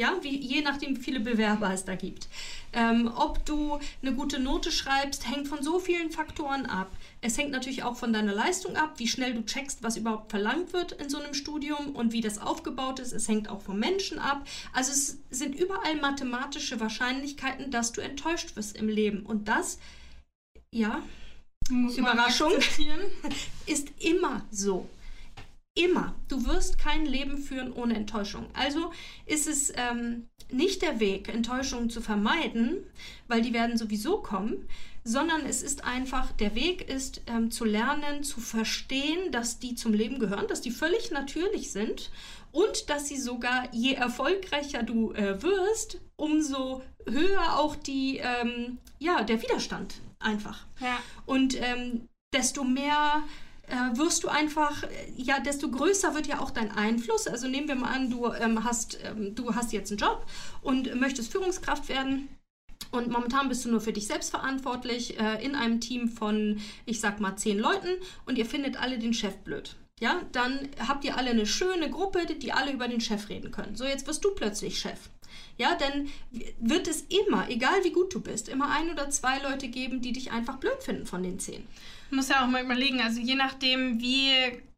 ja, 0.00 0.16
wie, 0.22 0.40
je 0.40 0.62
nachdem, 0.62 0.96
wie 0.96 1.02
viele 1.02 1.20
Bewerber 1.20 1.70
es 1.74 1.84
da 1.84 1.94
gibt. 1.94 2.26
Ähm, 2.72 3.12
ob 3.14 3.44
du 3.44 3.78
eine 4.00 4.14
gute 4.14 4.40
Note 4.40 4.72
schreibst, 4.72 5.28
hängt 5.28 5.46
von 5.46 5.62
so 5.62 5.78
vielen 5.78 6.10
Faktoren 6.10 6.64
ab. 6.64 6.90
Es 7.20 7.36
hängt 7.36 7.50
natürlich 7.50 7.82
auch 7.82 7.96
von 7.96 8.10
deiner 8.10 8.32
Leistung 8.32 8.76
ab, 8.76 8.94
wie 8.96 9.08
schnell 9.08 9.34
du 9.34 9.44
checkst, 9.44 9.82
was 9.82 9.98
überhaupt 9.98 10.30
verlangt 10.30 10.72
wird 10.72 10.92
in 10.92 11.10
so 11.10 11.18
einem 11.18 11.34
Studium 11.34 11.94
und 11.94 12.12
wie 12.14 12.22
das 12.22 12.38
aufgebaut 12.38 12.98
ist. 12.98 13.12
Es 13.12 13.28
hängt 13.28 13.50
auch 13.50 13.60
vom 13.60 13.78
Menschen 13.78 14.18
ab. 14.18 14.46
Also 14.72 14.90
es 14.90 15.18
sind 15.28 15.54
überall 15.54 15.96
mathematische 15.96 16.80
Wahrscheinlichkeiten, 16.80 17.70
dass 17.70 17.92
du 17.92 18.00
enttäuscht 18.00 18.56
wirst 18.56 18.78
im 18.78 18.88
Leben. 18.88 19.26
Und 19.26 19.48
das, 19.48 19.78
ja, 20.70 21.02
Überraschung, 21.68 22.52
ist 23.66 23.88
immer 23.98 24.46
so. 24.50 24.88
Immer. 25.74 26.14
Du 26.28 26.46
wirst 26.46 26.78
kein 26.78 27.06
Leben 27.06 27.38
führen 27.38 27.72
ohne 27.72 27.94
Enttäuschung. 27.94 28.46
Also 28.54 28.92
ist 29.26 29.46
es 29.46 29.72
ähm, 29.76 30.28
nicht 30.50 30.82
der 30.82 30.98
Weg, 30.98 31.28
Enttäuschungen 31.28 31.90
zu 31.90 32.00
vermeiden, 32.00 32.84
weil 33.28 33.40
die 33.40 33.52
werden 33.52 33.78
sowieso 33.78 34.18
kommen, 34.18 34.68
sondern 35.04 35.46
es 35.46 35.62
ist 35.62 35.84
einfach, 35.84 36.32
der 36.32 36.54
Weg 36.54 36.88
ist 36.88 37.22
ähm, 37.26 37.50
zu 37.50 37.64
lernen, 37.64 38.22
zu 38.22 38.40
verstehen, 38.40 39.32
dass 39.32 39.58
die 39.58 39.74
zum 39.74 39.94
Leben 39.94 40.18
gehören, 40.18 40.48
dass 40.48 40.60
die 40.60 40.70
völlig 40.70 41.10
natürlich 41.10 41.70
sind 41.70 42.10
und 42.52 42.90
dass 42.90 43.08
sie 43.08 43.16
sogar, 43.16 43.72
je 43.72 43.94
erfolgreicher 43.94 44.82
du 44.82 45.12
äh, 45.12 45.40
wirst, 45.42 46.00
umso 46.16 46.82
höher 47.06 47.58
auch 47.58 47.76
die, 47.76 48.18
ähm, 48.18 48.78
ja, 48.98 49.22
der 49.22 49.40
Widerstand 49.40 49.94
einfach. 50.18 50.66
Ja. 50.80 50.98
Und 51.26 51.56
ähm, 51.60 52.08
desto 52.34 52.64
mehr 52.64 53.22
äh, 53.70 53.96
wirst 53.96 54.24
du 54.24 54.28
einfach, 54.28 54.84
ja, 55.16 55.40
desto 55.40 55.70
größer 55.70 56.14
wird 56.14 56.26
ja 56.26 56.40
auch 56.40 56.50
dein 56.50 56.70
Einfluss. 56.70 57.26
Also 57.26 57.48
nehmen 57.48 57.68
wir 57.68 57.76
mal 57.76 57.94
an, 57.94 58.10
du 58.10 58.26
ähm, 58.32 58.64
hast, 58.64 58.98
ähm, 59.04 59.34
du 59.34 59.54
hast 59.54 59.72
jetzt 59.72 59.90
einen 59.90 59.98
Job 59.98 60.26
und 60.62 60.94
möchtest 60.98 61.32
Führungskraft 61.32 61.88
werden 61.88 62.28
und 62.90 63.08
momentan 63.08 63.48
bist 63.48 63.64
du 63.64 63.70
nur 63.70 63.80
für 63.80 63.92
dich 63.92 64.06
selbst 64.06 64.30
verantwortlich 64.30 65.18
äh, 65.18 65.44
in 65.44 65.54
einem 65.54 65.80
Team 65.80 66.08
von, 66.08 66.60
ich 66.86 67.00
sag 67.00 67.20
mal, 67.20 67.36
zehn 67.36 67.58
Leuten 67.58 67.88
und 68.26 68.36
ihr 68.36 68.46
findet 68.46 68.80
alle 68.80 68.98
den 68.98 69.14
Chef 69.14 69.36
blöd. 69.38 69.76
Ja, 70.00 70.22
dann 70.32 70.70
habt 70.88 71.04
ihr 71.04 71.16
alle 71.16 71.30
eine 71.30 71.46
schöne 71.46 71.90
Gruppe, 71.90 72.26
die 72.26 72.52
alle 72.52 72.72
über 72.72 72.88
den 72.88 73.02
Chef 73.02 73.28
reden 73.28 73.50
können. 73.50 73.76
So, 73.76 73.84
jetzt 73.84 74.06
wirst 74.06 74.24
du 74.24 74.34
plötzlich 74.34 74.78
Chef. 74.78 75.10
Ja, 75.58 75.76
dann 75.76 76.08
wird 76.58 76.88
es 76.88 77.02
immer, 77.02 77.48
egal 77.50 77.84
wie 77.84 77.92
gut 77.92 78.14
du 78.14 78.20
bist, 78.20 78.48
immer 78.48 78.70
ein 78.70 78.90
oder 78.90 79.10
zwei 79.10 79.38
Leute 79.40 79.68
geben, 79.68 80.00
die 80.00 80.12
dich 80.12 80.32
einfach 80.32 80.56
blöd 80.56 80.82
finden 80.82 81.06
von 81.06 81.22
den 81.22 81.38
zehn. 81.38 81.66
Muss 82.10 82.28
ja 82.28 82.42
auch 82.42 82.48
mal 82.48 82.64
überlegen, 82.64 83.00
also 83.00 83.20
je 83.20 83.36
nachdem, 83.36 84.00
wie 84.00 84.32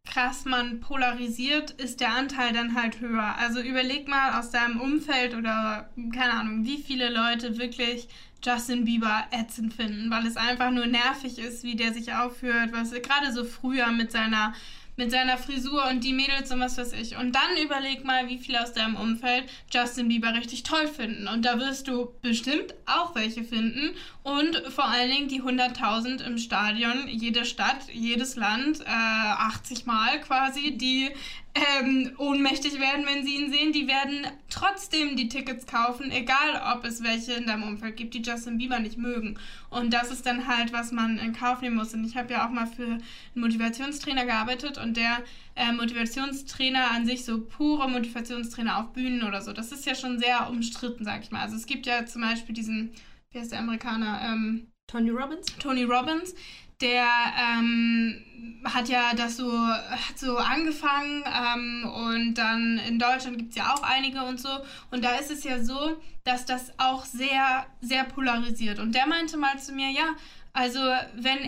krass 0.04 0.44
man 0.44 0.80
polarisiert, 0.80 1.70
ist 1.72 2.00
der 2.00 2.14
Anteil 2.14 2.52
dann 2.52 2.74
halt 2.74 3.00
höher. 3.00 3.36
Also 3.38 3.60
überleg 3.60 4.08
mal 4.08 4.38
aus 4.38 4.50
deinem 4.50 4.80
Umfeld 4.80 5.34
oder 5.34 5.90
keine 6.14 6.34
Ahnung, 6.34 6.64
wie 6.64 6.78
viele 6.78 7.08
Leute 7.08 7.58
wirklich 7.58 8.08
Justin 8.44 8.84
Bieber 8.84 9.24
ätzend 9.30 9.72
finden, 9.72 10.10
weil 10.10 10.26
es 10.26 10.36
einfach 10.36 10.70
nur 10.70 10.86
nervig 10.86 11.38
ist, 11.38 11.62
wie 11.62 11.76
der 11.76 11.92
sich 11.92 12.12
aufführt, 12.12 12.72
was 12.72 12.90
gerade 12.90 13.32
so 13.32 13.44
früher 13.44 13.92
mit 13.92 14.10
seiner 14.10 14.52
mit 14.96 15.10
seiner 15.10 15.38
Frisur 15.38 15.88
und 15.88 16.04
die 16.04 16.12
Mädels 16.12 16.50
und 16.50 16.60
was 16.60 16.76
weiß 16.76 16.92
ich. 16.92 17.16
Und 17.16 17.34
dann 17.34 17.56
überleg 17.62 18.04
mal, 18.04 18.28
wie 18.28 18.38
viele 18.38 18.62
aus 18.62 18.72
deinem 18.72 18.96
Umfeld 18.96 19.44
Justin 19.72 20.08
Bieber 20.08 20.34
richtig 20.34 20.62
toll 20.62 20.86
finden. 20.86 21.28
Und 21.28 21.44
da 21.44 21.58
wirst 21.58 21.88
du 21.88 22.12
bestimmt 22.20 22.74
auch 22.86 23.14
welche 23.14 23.42
finden. 23.42 23.94
Und 24.22 24.62
vor 24.68 24.88
allen 24.88 25.10
Dingen 25.10 25.28
die 25.28 25.42
100.000 25.42 26.24
im 26.24 26.38
Stadion, 26.38 27.08
jede 27.08 27.44
Stadt, 27.44 27.88
jedes 27.92 28.36
Land, 28.36 28.80
äh, 28.80 28.84
80 28.84 29.86
Mal 29.86 30.20
quasi, 30.20 30.76
die 30.76 31.10
ähm, 31.54 32.12
ohnmächtig 32.16 32.80
werden, 32.80 33.04
wenn 33.06 33.24
sie 33.24 33.36
ihn 33.36 33.52
sehen. 33.52 33.72
Die 33.72 33.86
werden 33.86 34.26
trotzdem 34.48 35.16
die 35.16 35.28
Tickets 35.28 35.66
kaufen, 35.66 36.10
egal 36.10 36.62
ob 36.74 36.84
es 36.84 37.02
welche 37.02 37.32
in 37.32 37.46
deinem 37.46 37.64
Umfeld 37.64 37.96
gibt, 37.96 38.14
die 38.14 38.22
Justin 38.22 38.58
Bieber 38.58 38.78
nicht 38.78 38.96
mögen. 38.96 39.38
Und 39.68 39.92
das 39.92 40.10
ist 40.10 40.24
dann 40.24 40.46
halt, 40.46 40.72
was 40.72 40.92
man 40.92 41.18
in 41.18 41.34
Kauf 41.34 41.60
nehmen 41.60 41.76
muss. 41.76 41.92
Und 41.92 42.04
ich 42.04 42.16
habe 42.16 42.32
ja 42.32 42.46
auch 42.46 42.50
mal 42.50 42.66
für 42.66 42.84
einen 42.84 43.02
Motivationstrainer 43.34 44.24
gearbeitet 44.24 44.78
und 44.78 44.96
der 44.96 45.18
äh, 45.54 45.72
Motivationstrainer 45.72 46.90
an 46.90 47.04
sich, 47.04 47.24
so 47.24 47.42
pure 47.42 47.88
Motivationstrainer 47.88 48.78
auf 48.78 48.92
Bühnen 48.92 49.22
oder 49.22 49.42
so, 49.42 49.52
das 49.52 49.72
ist 49.72 49.84
ja 49.84 49.94
schon 49.94 50.18
sehr 50.18 50.48
umstritten, 50.48 51.04
sag 51.04 51.22
ich 51.22 51.30
mal. 51.30 51.42
Also 51.42 51.56
es 51.56 51.66
gibt 51.66 51.86
ja 51.86 52.06
zum 52.06 52.22
Beispiel 52.22 52.54
diesen, 52.54 52.92
wie 53.30 53.38
heißt 53.38 53.52
der 53.52 53.58
Amerikaner? 53.58 54.20
Ähm, 54.24 54.68
Tony 54.86 55.10
Robbins? 55.10 55.46
Tony 55.58 55.84
Robbins, 55.84 56.34
der 56.82 57.06
ähm, 57.38 58.22
hat 58.64 58.88
ja 58.88 59.14
das 59.14 59.36
so, 59.36 59.50
hat 59.52 60.18
so 60.18 60.36
angefangen 60.36 61.24
ähm, 61.26 61.90
und 61.90 62.34
dann 62.34 62.78
in 62.86 62.98
Deutschland 62.98 63.38
gibt 63.38 63.50
es 63.50 63.56
ja 63.56 63.72
auch 63.72 63.82
einige 63.82 64.22
und 64.22 64.40
so. 64.40 64.50
Und 64.90 65.04
da 65.04 65.16
ist 65.16 65.30
es 65.30 65.44
ja 65.44 65.62
so, 65.62 65.96
dass 66.24 66.44
das 66.46 66.72
auch 66.78 67.04
sehr, 67.04 67.66
sehr 67.80 68.04
polarisiert. 68.04 68.78
Und 68.78 68.94
der 68.94 69.06
meinte 69.06 69.36
mal 69.36 69.58
zu 69.58 69.72
mir, 69.72 69.90
ja, 69.90 70.14
also 70.52 70.80
wenn 71.14 71.38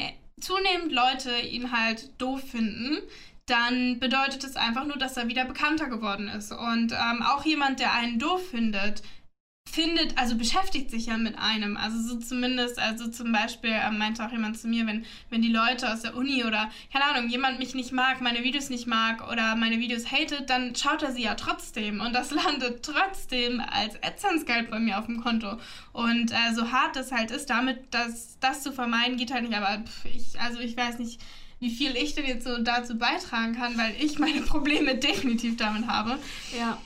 zunehmend 0.40 0.92
Leute 0.92 1.38
ihn 1.40 1.72
halt 1.72 2.10
doof 2.20 2.42
finden, 2.50 2.98
dann 3.46 3.98
bedeutet 4.00 4.42
es 4.42 4.56
einfach 4.56 4.86
nur, 4.86 4.96
dass 4.96 5.16
er 5.16 5.28
wieder 5.28 5.44
bekannter 5.44 5.88
geworden 5.88 6.28
ist. 6.28 6.52
Und 6.52 6.92
ähm, 6.92 7.22
auch 7.22 7.44
jemand, 7.44 7.78
der 7.78 7.92
einen 7.92 8.18
doof 8.18 8.48
findet, 8.50 9.02
findet, 9.74 10.16
also 10.18 10.36
beschäftigt 10.36 10.90
sich 10.90 11.06
ja 11.06 11.16
mit 11.16 11.36
einem. 11.38 11.76
Also 11.76 12.00
so 12.00 12.18
zumindest, 12.20 12.78
also 12.78 13.08
zum 13.08 13.32
Beispiel 13.32 13.72
äh, 13.72 13.90
meinte 13.90 14.24
auch 14.24 14.30
jemand 14.30 14.58
zu 14.58 14.68
mir, 14.68 14.86
wenn, 14.86 15.04
wenn 15.30 15.42
die 15.42 15.52
Leute 15.52 15.92
aus 15.92 16.02
der 16.02 16.16
Uni 16.16 16.44
oder, 16.44 16.70
keine 16.92 17.04
Ahnung, 17.06 17.28
jemand 17.28 17.58
mich 17.58 17.74
nicht 17.74 17.90
mag, 17.90 18.20
meine 18.20 18.44
Videos 18.44 18.70
nicht 18.70 18.86
mag 18.86 19.28
oder 19.30 19.56
meine 19.56 19.80
Videos 19.80 20.12
hatet, 20.12 20.48
dann 20.48 20.76
schaut 20.76 21.02
er 21.02 21.12
sie 21.12 21.22
ja 21.22 21.34
trotzdem 21.34 22.00
und 22.00 22.12
das 22.12 22.30
landet 22.30 22.84
trotzdem 22.84 23.60
als 23.60 24.00
AdSense-Geld 24.02 24.70
bei 24.70 24.78
mir 24.78 24.98
auf 24.98 25.06
dem 25.06 25.20
Konto. 25.20 25.58
Und 25.92 26.30
äh, 26.30 26.54
so 26.54 26.70
hart 26.70 26.94
das 26.94 27.10
halt 27.10 27.30
ist, 27.30 27.50
damit 27.50 27.78
das, 27.90 28.38
das 28.38 28.62
zu 28.62 28.72
vermeiden, 28.72 29.16
geht 29.16 29.32
halt 29.32 29.42
nicht. 29.42 29.56
Aber 29.56 29.82
pff, 29.84 30.04
ich, 30.04 30.40
also 30.40 30.60
ich 30.60 30.76
weiß 30.76 30.98
nicht, 30.98 31.20
wie 31.58 31.70
viel 31.70 31.96
ich 31.96 32.14
denn 32.14 32.26
jetzt 32.26 32.44
so 32.44 32.58
dazu 32.58 32.96
beitragen 32.96 33.56
kann, 33.56 33.76
weil 33.76 33.94
ich 33.98 34.18
meine 34.18 34.40
Probleme 34.42 34.96
definitiv 34.96 35.56
damit 35.56 35.88
habe. 35.88 36.18
Ja. 36.56 36.78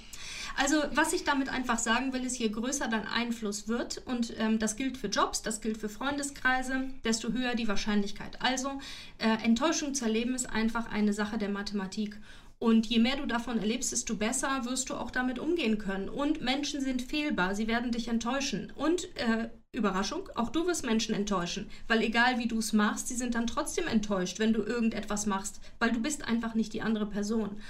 Also 0.58 0.82
was 0.92 1.12
ich 1.12 1.22
damit 1.22 1.48
einfach 1.50 1.78
sagen 1.78 2.12
will, 2.12 2.24
ist, 2.24 2.36
je 2.36 2.48
größer 2.48 2.88
dein 2.88 3.06
Einfluss 3.06 3.68
wird, 3.68 4.02
und 4.06 4.34
ähm, 4.38 4.58
das 4.58 4.74
gilt 4.74 4.96
für 4.96 5.06
Jobs, 5.06 5.40
das 5.40 5.60
gilt 5.60 5.78
für 5.78 5.88
Freundeskreise, 5.88 6.90
desto 7.04 7.32
höher 7.32 7.54
die 7.54 7.68
Wahrscheinlichkeit. 7.68 8.42
Also 8.42 8.80
äh, 9.18 9.44
Enttäuschung 9.44 9.94
zu 9.94 10.06
erleben 10.06 10.34
ist 10.34 10.50
einfach 10.50 10.90
eine 10.90 11.12
Sache 11.12 11.38
der 11.38 11.48
Mathematik. 11.48 12.18
Und 12.58 12.86
je 12.86 12.98
mehr 12.98 13.16
du 13.16 13.26
davon 13.26 13.58
erlebst, 13.58 13.92
desto 13.92 14.16
besser 14.16 14.64
wirst 14.64 14.90
du 14.90 14.94
auch 14.94 15.12
damit 15.12 15.38
umgehen 15.38 15.78
können. 15.78 16.08
Und 16.08 16.40
Menschen 16.40 16.80
sind 16.80 17.02
fehlbar, 17.02 17.54
sie 17.54 17.68
werden 17.68 17.92
dich 17.92 18.08
enttäuschen. 18.08 18.72
Und 18.74 19.04
äh, 19.16 19.50
Überraschung, 19.70 20.28
auch 20.34 20.50
du 20.50 20.66
wirst 20.66 20.84
Menschen 20.84 21.14
enttäuschen, 21.14 21.70
weil 21.86 22.02
egal 22.02 22.40
wie 22.40 22.48
du 22.48 22.58
es 22.58 22.72
machst, 22.72 23.06
sie 23.06 23.14
sind 23.14 23.36
dann 23.36 23.46
trotzdem 23.46 23.86
enttäuscht, 23.86 24.40
wenn 24.40 24.52
du 24.52 24.62
irgendetwas 24.62 25.26
machst, 25.26 25.60
weil 25.78 25.92
du 25.92 26.00
bist 26.00 26.26
einfach 26.26 26.56
nicht 26.56 26.72
die 26.72 26.82
andere 26.82 27.06
Person. 27.06 27.60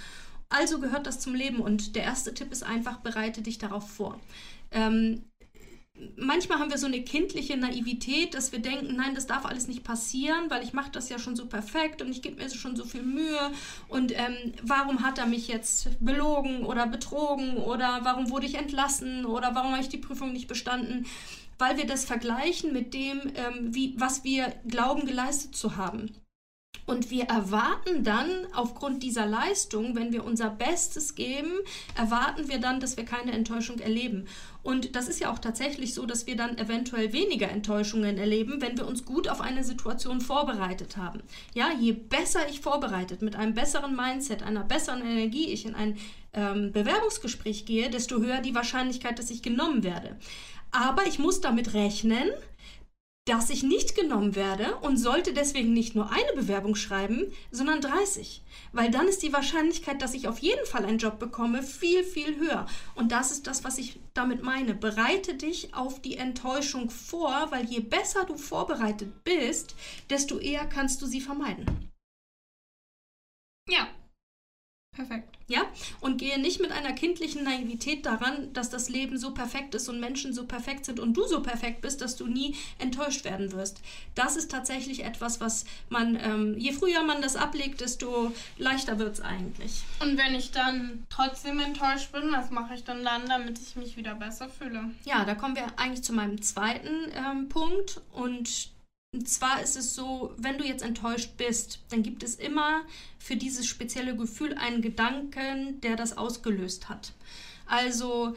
Also 0.50 0.81
gehört 0.81 1.07
das 1.07 1.21
zum 1.21 1.35
Leben 1.35 1.61
und 1.61 1.95
der 1.95 2.05
erste 2.05 2.33
Tipp 2.33 2.52
ist 2.52 2.62
einfach, 2.62 2.99
bereite 2.99 3.43
dich 3.43 3.59
darauf 3.59 3.90
vor. 3.90 4.19
Ähm, 4.71 5.23
manchmal 6.17 6.59
haben 6.59 6.71
wir 6.71 6.78
so 6.78 6.87
eine 6.87 7.02
kindliche 7.02 7.57
Naivität, 7.57 8.35
dass 8.35 8.52
wir 8.52 8.61
denken, 8.61 8.97
nein, 8.97 9.14
das 9.14 9.26
darf 9.26 9.45
alles 9.45 9.69
nicht 9.69 9.85
passieren, 9.85 10.49
weil 10.49 10.62
ich 10.62 10.73
mache 10.73 10.90
das 10.90 11.09
ja 11.09 11.19
schon 11.19 11.37
so 11.37 11.47
perfekt 11.47 12.02
und 12.02 12.11
ich 12.11 12.23
gebe 12.23 12.43
mir 12.43 12.49
schon 12.50 12.76
so 12.76 12.85
viel 12.85 13.02
Mühe 13.02 13.52
und 13.88 14.12
ähm, 14.12 14.52
warum 14.62 15.02
hat 15.02 15.19
er 15.19 15.26
mich 15.26 15.49
jetzt 15.49 15.88
belogen 16.00 16.64
oder 16.64 16.87
betrogen 16.87 17.57
oder 17.59 18.00
warum 18.02 18.31
wurde 18.31 18.47
ich 18.47 18.55
entlassen 18.55 19.26
oder 19.26 19.55
warum 19.55 19.73
habe 19.73 19.83
ich 19.83 19.88
die 19.88 19.99
Prüfung 19.99 20.33
nicht 20.33 20.49
bestanden? 20.49 21.07
Weil 21.59 21.76
wir 21.76 21.87
das 21.87 22.05
vergleichen 22.05 22.73
mit 22.73 22.95
dem, 22.95 23.21
ähm, 23.35 23.75
wie, 23.75 23.95
was 23.99 24.23
wir 24.25 24.55
glauben 24.67 25.07
geleistet 25.07 25.57
zu 25.57 25.76
haben. 25.76 26.11
Und 26.88 27.11
wir 27.11 27.25
erwarten 27.25 28.02
dann 28.02 28.47
aufgrund 28.54 29.02
dieser 29.02 29.26
Leistung, 29.26 29.95
wenn 29.95 30.11
wir 30.11 30.25
unser 30.25 30.49
Bestes 30.49 31.14
geben, 31.14 31.50
erwarten 31.95 32.49
wir 32.49 32.61
dann, 32.61 32.80
dass 32.80 32.97
wir 32.97 33.04
keine 33.04 33.33
Enttäuschung 33.33 33.78
erleben. 33.78 34.26
Und 34.62 34.97
das 34.97 35.07
ist 35.07 35.21
ja 35.21 35.30
auch 35.30 35.38
tatsächlich 35.38 35.92
so, 35.92 36.07
dass 36.07 36.26
wir 36.26 36.35
dann 36.35 36.57
eventuell 36.57 37.12
weniger 37.12 37.50
Enttäuschungen 37.50 38.16
erleben, 38.16 38.62
wenn 38.62 38.78
wir 38.78 38.87
uns 38.87 39.04
gut 39.04 39.28
auf 39.28 39.42
eine 39.42 39.64
Situation 39.64 40.23
vorbereitet 40.23 40.97
haben. 40.97 41.21
Ja, 41.52 41.68
je 41.78 41.92
besser 41.92 42.49
ich 42.49 42.62
vorbereitet, 42.62 43.21
mit 43.21 43.37
einem 43.37 43.52
besseren 43.52 43.95
Mindset, 43.95 44.42
einer 44.42 44.64
besseren 44.64 45.02
Energie 45.02 45.52
ich 45.52 45.66
in 45.66 45.75
ein 45.75 45.99
ähm, 46.33 46.73
Bewerbungsgespräch 46.73 47.66
gehe, 47.66 47.90
desto 47.90 48.18
höher 48.18 48.40
die 48.40 48.54
Wahrscheinlichkeit, 48.54 49.18
dass 49.18 49.28
ich 49.28 49.42
genommen 49.42 49.83
werde. 49.83 50.16
Aber 50.71 51.07
ich 51.07 51.18
muss 51.18 51.42
damit 51.42 51.75
rechnen, 51.75 52.30
dass 53.28 53.50
ich 53.50 53.62
nicht 53.62 53.94
genommen 53.94 54.35
werde 54.35 54.76
und 54.76 54.97
sollte 54.97 55.35
deswegen 55.35 55.75
nicht 55.75 55.94
nur 55.94 56.11
eine 56.11 56.32
Bewerbung 56.35 56.75
schreiben, 56.75 57.30
sondern 57.50 57.82
30. 57.82 58.42
Weil 58.73 58.90
dann 58.90 59.06
ist 59.06 59.23
die 59.23 59.35
Wahrscheinlichkeit, 59.35 60.00
dass 60.00 60.14
ich 60.14 60.28
auf 60.28 60.38
jeden 60.38 60.64
Fall 60.64 60.87
einen 60.87 60.97
Job 60.97 61.18
bekomme, 61.18 61.62
viel, 61.62 62.04
viel 62.04 62.37
höher. 62.37 62.66
Und 62.94 63.12
das 63.12 63.30
ist 63.30 63.47
das, 63.47 63.64
was 63.64 63.76
ich 63.76 64.00
damit 64.14 64.42
meine. 64.42 64.75
Bereite 64.75 65.35
dich 65.35 65.75
auf 65.75 66.00
die 66.00 66.16
Enttäuschung 66.16 66.88
vor, 66.88 67.49
weil 67.50 67.66
je 67.66 67.80
besser 67.80 68.25
du 68.25 68.38
vorbereitet 68.38 69.25
bist, 69.25 69.75
desto 70.08 70.38
eher 70.38 70.64
kannst 70.64 71.02
du 71.02 71.06
sie 71.06 71.20
vermeiden. 71.20 71.90
Ja, 73.68 73.88
perfekt. 74.99 75.38
Ja, 75.47 75.62
und 76.00 76.19
gehe 76.19 76.38
nicht 76.40 76.61
mit 76.61 76.73
einer 76.73 76.93
kindlichen 76.93 77.45
Naivität 77.45 78.05
daran, 78.05 78.52
dass 78.52 78.69
das 78.69 78.88
Leben 78.88 79.17
so 79.17 79.33
perfekt 79.33 79.75
ist 79.76 79.88
und 79.88 80.00
Menschen 80.00 80.35
so 80.35 80.45
perfekt 80.45 80.85
sind 80.85 80.99
und 80.99 81.17
du 81.17 81.25
so 81.25 81.40
perfekt 81.40 81.81
bist, 81.83 82.00
dass 82.02 82.17
du 82.17 82.26
nie 82.26 82.57
enttäuscht 82.78 83.25
werden 83.25 83.52
wirst. 83.52 83.81
Das 84.17 84.37
ist 84.37 84.50
tatsächlich 84.50 85.05
etwas, 85.05 85.40
was 85.40 85.64
man, 85.88 86.19
ähm, 86.21 86.59
je 86.59 86.73
früher 86.73 87.05
man 87.05 87.23
das 87.23 87.37
ablegt, 87.37 87.81
desto 87.81 88.33
leichter 88.59 88.99
wird 88.99 89.14
es 89.14 89.21
eigentlich. 89.21 89.85
Und 90.00 90.19
wenn 90.19 90.35
ich 90.35 90.50
dann 90.50 91.07
trotzdem 91.09 91.61
enttäuscht 91.61 92.11
bin, 92.11 92.33
was 92.33 92.50
mache 92.50 92.75
ich 92.75 92.83
dann 92.83 93.05
dann, 93.05 93.26
damit 93.26 93.61
ich 93.61 93.76
mich 93.76 93.97
wieder 93.97 94.17
besser 94.17 94.49
fühle? 94.49 94.90
Ja, 95.05 95.25
da 95.25 95.37
kommen 95.37 95.55
wir 95.55 95.67
eigentlich 95.78 96.02
zu 96.02 96.12
meinem 96.12 96.43
zweiten 96.43 97.12
ähm, 97.14 97.49
Punkt 97.49 98.00
und 98.12 98.71
und 99.15 99.27
zwar 99.27 99.62
ist 99.62 99.77
es 99.77 99.95
so, 99.95 100.35
wenn 100.37 100.59
du 100.59 100.65
jetzt 100.65 100.83
enttäuscht 100.83 101.37
bist, 101.38 101.81
dann 101.88 102.03
gibt 102.03 102.23
es 102.23 102.35
immer 102.35 102.83
für 103.19 103.37
dieses 103.37 103.67
spezielle 103.67 104.15
Gefühl 104.15 104.55
einen 104.55 104.83
Gedanken, 104.83 105.81
der 105.81 105.97
das 105.97 106.19
ausgelöst 106.19 106.88
hat. 106.88 107.15
Also, 107.67 108.37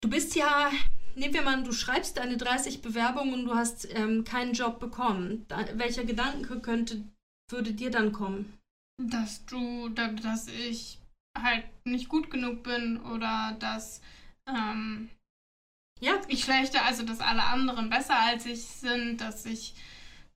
du 0.00 0.08
bist 0.08 0.36
ja, 0.36 0.70
nehmen 1.16 1.34
wir 1.34 1.42
mal, 1.42 1.62
du 1.64 1.72
schreibst 1.72 2.18
deine 2.18 2.36
30 2.36 2.82
Bewerbungen 2.82 3.34
und 3.34 3.44
du 3.46 3.54
hast 3.54 3.88
ähm, 3.94 4.24
keinen 4.24 4.52
Job 4.52 4.78
bekommen. 4.78 5.44
Da, 5.48 5.66
welcher 5.74 6.04
Gedanke 6.04 6.60
könnte, 6.60 7.02
würde 7.50 7.72
dir 7.72 7.90
dann 7.90 8.12
kommen? 8.12 8.52
Dass 9.02 9.44
du, 9.46 9.88
dass 9.88 10.46
ich 10.46 10.98
halt 11.36 11.64
nicht 11.84 12.08
gut 12.08 12.30
genug 12.30 12.62
bin 12.62 13.00
oder 13.02 13.56
dass 13.58 14.00
ähm, 14.48 15.10
ja. 16.00 16.20
ich 16.28 16.44
schlechter, 16.44 16.84
also 16.84 17.02
dass 17.02 17.20
alle 17.20 17.42
anderen 17.42 17.90
besser 17.90 18.18
als 18.18 18.46
ich 18.46 18.62
sind, 18.62 19.20
dass 19.20 19.44
ich 19.44 19.74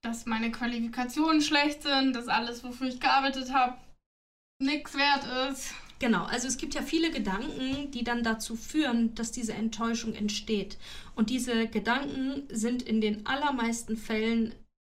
dass 0.02 0.26
meine 0.26 0.50
Qualifikationen 0.50 1.40
schlecht 1.40 1.82
sind, 1.82 2.14
dass 2.14 2.28
alles, 2.28 2.64
wofür 2.64 2.88
ich 2.88 3.00
gearbeitet 3.00 3.52
habe, 3.52 3.76
nichts 4.60 4.94
wert 4.94 5.50
ist. 5.50 5.74
Genau, 5.98 6.24
also 6.24 6.48
es 6.48 6.56
gibt 6.56 6.74
ja 6.74 6.80
viele 6.80 7.10
Gedanken, 7.10 7.90
die 7.90 8.04
dann 8.04 8.22
dazu 8.22 8.56
führen, 8.56 9.14
dass 9.14 9.32
diese 9.32 9.52
Enttäuschung 9.52 10.14
entsteht. 10.14 10.78
Und 11.14 11.28
diese 11.28 11.66
Gedanken 11.66 12.44
sind 12.48 12.82
in 12.82 13.02
den 13.02 13.26
allermeisten 13.26 13.98
Fällen 13.98 14.54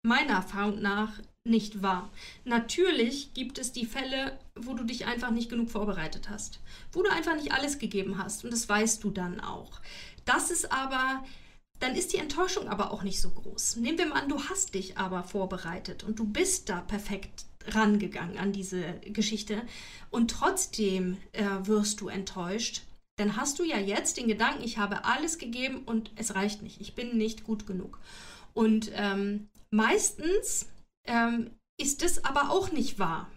meiner 0.07 0.35
Erfahrung 0.35 0.81
nach 0.81 1.19
nicht 1.45 1.83
wahr. 1.83 2.09
Natürlich 2.45 3.35
gibt 3.35 3.59
es 3.59 3.73
die 3.73 3.87
Fälle, 3.87 4.39
wo 4.55 4.75
du 4.75 4.85
dich 4.85 5.07
einfach 5.07 5.31
nicht 5.31 5.51
genug 5.51 5.71
vorbereitet 5.71 6.29
hast, 6.31 6.61
wo 6.93 7.03
du 7.03 7.11
einfach 7.11 7.35
nicht 7.35 7.53
alles 7.53 7.81
gegeben 7.81 8.19
hast 8.19 8.45
und 8.45 8.53
das 8.53 8.69
weißt 8.69 9.03
du 9.03 9.11
dann 9.11 9.41
auch. 9.41 9.81
Das 10.25 10.53
ist 10.53 10.71
aber 10.71 11.25
dann 11.79 11.97
ist 11.97 12.13
die 12.13 12.19
Enttäuschung 12.19 12.69
aber 12.69 12.93
auch 12.93 13.03
nicht 13.03 13.21
so 13.21 13.31
groß. 13.31 13.77
Nehmen 13.77 13.99
wir 13.99 14.07
mal 14.07 14.23
an, 14.23 14.29
du 14.29 14.43
hast 14.45 14.75
dich 14.75 14.99
aber 14.99 15.25
vorbereitet 15.25 16.05
und 16.05 16.19
du 16.19 16.25
bist 16.25 16.69
da 16.69 16.81
perfekt 16.81 17.47
rangegangen 17.69 18.39
an 18.39 18.53
diese 18.53 18.95
Geschichte 19.07 19.63
und 20.11 20.31
trotzdem 20.31 21.17
äh, 21.33 21.45
wirst 21.63 22.01
du 22.01 22.09
enttäuscht. 22.09 22.83
Dann 23.17 23.37
hast 23.37 23.59
du 23.59 23.65
ja 23.65 23.79
jetzt 23.79 24.17
den 24.17 24.29
Gedanken, 24.29 24.65
ich 24.65 24.79
habe 24.79 25.05
alles 25.05 25.39
gegeben 25.39 25.83
und 25.85 26.11
es 26.17 26.35
reicht 26.35 26.63
nicht, 26.63 26.81
ich 26.81 26.95
bin 26.95 27.17
nicht 27.19 27.45
gut 27.45 27.67
genug. 27.67 28.01
Und 28.55 28.91
ähm, 28.95 29.49
meistens 29.71 30.67
ähm, 31.07 31.51
ist 31.81 32.03
es 32.03 32.25
aber 32.25 32.51
auch 32.51 32.73
nicht 32.73 32.99
wahr. 32.99 33.31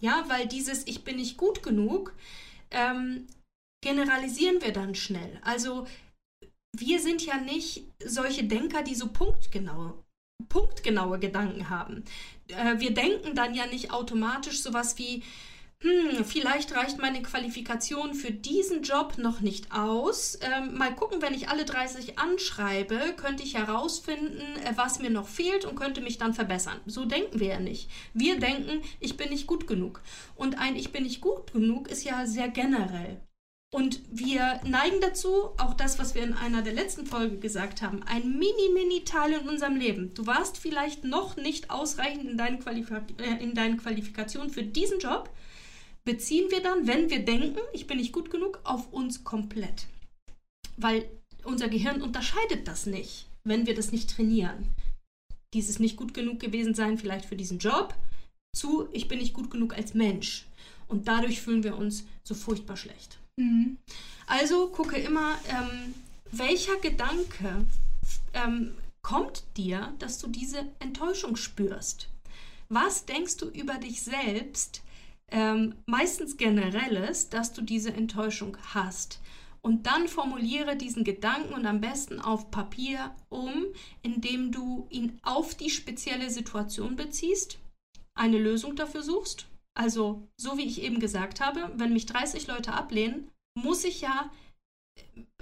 Ja, 0.00 0.24
weil 0.28 0.46
dieses 0.46 0.86
Ich 0.86 1.04
bin 1.04 1.16
nicht 1.16 1.36
gut 1.36 1.62
genug 1.62 2.14
ähm, 2.70 3.26
generalisieren 3.82 4.62
wir 4.62 4.72
dann 4.72 4.94
schnell. 4.94 5.38
Also 5.42 5.86
wir 6.76 7.00
sind 7.00 7.24
ja 7.24 7.36
nicht 7.38 7.84
solche 8.04 8.44
Denker, 8.44 8.82
die 8.82 8.94
so 8.94 9.08
punktgenaue, 9.08 9.94
punktgenaue 10.48 11.18
Gedanken 11.18 11.68
haben. 11.68 12.04
Äh, 12.48 12.78
wir 12.78 12.94
denken 12.94 13.34
dann 13.34 13.54
ja 13.54 13.66
nicht 13.66 13.92
automatisch 13.92 14.62
sowas 14.62 14.96
wie, 14.98 15.22
hm, 15.82 16.26
vielleicht 16.26 16.74
reicht 16.76 16.98
meine 16.98 17.22
Qualifikation 17.22 18.12
für 18.14 18.30
diesen 18.30 18.82
Job 18.82 19.16
noch 19.16 19.40
nicht 19.40 19.72
aus. 19.72 20.38
Ähm, 20.42 20.76
mal 20.76 20.94
gucken, 20.94 21.22
wenn 21.22 21.32
ich 21.32 21.48
alle 21.48 21.64
30 21.64 22.18
anschreibe, 22.18 23.14
könnte 23.16 23.42
ich 23.42 23.54
herausfinden, 23.54 24.42
äh, 24.64 24.72
was 24.76 24.98
mir 24.98 25.08
noch 25.10 25.26
fehlt 25.26 25.64
und 25.64 25.76
könnte 25.76 26.02
mich 26.02 26.18
dann 26.18 26.34
verbessern. 26.34 26.78
So 26.84 27.06
denken 27.06 27.40
wir 27.40 27.48
ja 27.48 27.60
nicht. 27.60 27.90
Wir 28.12 28.38
denken, 28.38 28.82
ich 29.00 29.16
bin 29.16 29.30
nicht 29.30 29.46
gut 29.46 29.66
genug. 29.66 30.02
Und 30.36 30.58
ein 30.58 30.76
Ich 30.76 30.92
bin 30.92 31.04
nicht 31.04 31.22
gut 31.22 31.52
genug 31.52 31.88
ist 31.88 32.04
ja 32.04 32.26
sehr 32.26 32.48
generell. 32.48 33.20
Und 33.72 34.00
wir 34.10 34.60
neigen 34.64 35.00
dazu, 35.00 35.50
auch 35.56 35.74
das, 35.74 36.00
was 36.00 36.16
wir 36.16 36.24
in 36.24 36.34
einer 36.34 36.62
der 36.62 36.72
letzten 36.72 37.06
Folgen 37.06 37.40
gesagt 37.40 37.82
haben, 37.82 38.02
ein 38.02 38.36
mini, 38.36 38.68
mini 38.74 39.04
Teil 39.04 39.32
in 39.32 39.48
unserem 39.48 39.76
Leben. 39.76 40.12
Du 40.14 40.26
warst 40.26 40.58
vielleicht 40.58 41.04
noch 41.04 41.36
nicht 41.36 41.70
ausreichend 41.70 42.28
in 42.28 42.36
deinen, 42.36 42.60
äh, 43.18 43.42
in 43.42 43.54
deinen 43.54 43.76
Qualifikationen 43.76 44.50
für 44.50 44.64
diesen 44.64 44.98
Job 44.98 45.30
beziehen 46.04 46.50
wir 46.50 46.62
dann, 46.62 46.88
wenn 46.88 47.10
wir 47.10 47.24
denken, 47.24 47.60
ich 47.72 47.86
bin 47.86 47.98
nicht 47.98 48.12
gut 48.12 48.30
genug, 48.30 48.60
auf 48.64 48.92
uns 48.92 49.22
komplett. 49.22 49.86
Weil 50.76 51.08
unser 51.44 51.68
Gehirn 51.68 52.02
unterscheidet 52.02 52.66
das 52.66 52.86
nicht, 52.86 53.26
wenn 53.44 53.66
wir 53.66 53.74
das 53.74 53.92
nicht 53.92 54.10
trainieren. 54.10 54.74
Dieses 55.54 55.78
nicht 55.78 55.96
gut 55.96 56.14
genug 56.14 56.40
gewesen 56.40 56.74
sein, 56.74 56.98
vielleicht 56.98 57.26
für 57.26 57.36
diesen 57.36 57.58
Job, 57.58 57.94
zu 58.56 58.88
ich 58.92 59.06
bin 59.06 59.18
nicht 59.18 59.34
gut 59.34 59.50
genug 59.50 59.74
als 59.74 59.94
Mensch. 59.94 60.46
Und 60.88 61.06
dadurch 61.06 61.40
fühlen 61.40 61.62
wir 61.62 61.76
uns 61.76 62.04
so 62.24 62.34
furchtbar 62.34 62.76
schlecht. 62.76 63.20
Mhm. 63.40 63.78
Also 64.26 64.68
gucke 64.68 64.96
immer, 64.96 65.38
ähm, 65.48 65.94
welcher 66.30 66.76
Gedanke 66.76 67.66
ähm, 68.34 68.74
kommt 69.02 69.44
dir, 69.56 69.92
dass 69.98 70.18
du 70.18 70.28
diese 70.28 70.66
Enttäuschung 70.78 71.36
spürst? 71.36 72.08
Was 72.68 73.04
denkst 73.04 73.38
du 73.38 73.46
über 73.46 73.74
dich 73.74 74.02
selbst, 74.02 74.82
ähm, 75.30 75.74
meistens 75.86 76.36
generelles, 76.36 77.28
dass 77.28 77.52
du 77.52 77.62
diese 77.62 77.92
Enttäuschung 77.92 78.56
hast. 78.74 79.20
Und 79.62 79.86
dann 79.86 80.08
formuliere 80.08 80.76
diesen 80.76 81.04
Gedanken 81.04 81.52
und 81.52 81.66
am 81.66 81.80
besten 81.80 82.18
auf 82.18 82.50
Papier 82.50 83.14
um, 83.28 83.66
indem 84.02 84.52
du 84.52 84.86
ihn 84.90 85.18
auf 85.22 85.54
die 85.54 85.70
spezielle 85.70 86.30
Situation 86.30 86.96
beziehst, 86.96 87.58
eine 88.14 88.38
Lösung 88.38 88.74
dafür 88.74 89.02
suchst. 89.02 89.49
Also, 89.80 90.28
so 90.36 90.58
wie 90.58 90.66
ich 90.66 90.82
eben 90.82 91.00
gesagt 91.00 91.40
habe, 91.40 91.72
wenn 91.76 91.94
mich 91.94 92.04
30 92.04 92.46
Leute 92.46 92.74
ablehnen, 92.74 93.30
muss 93.58 93.82
ich 93.84 94.02
ja, 94.02 94.30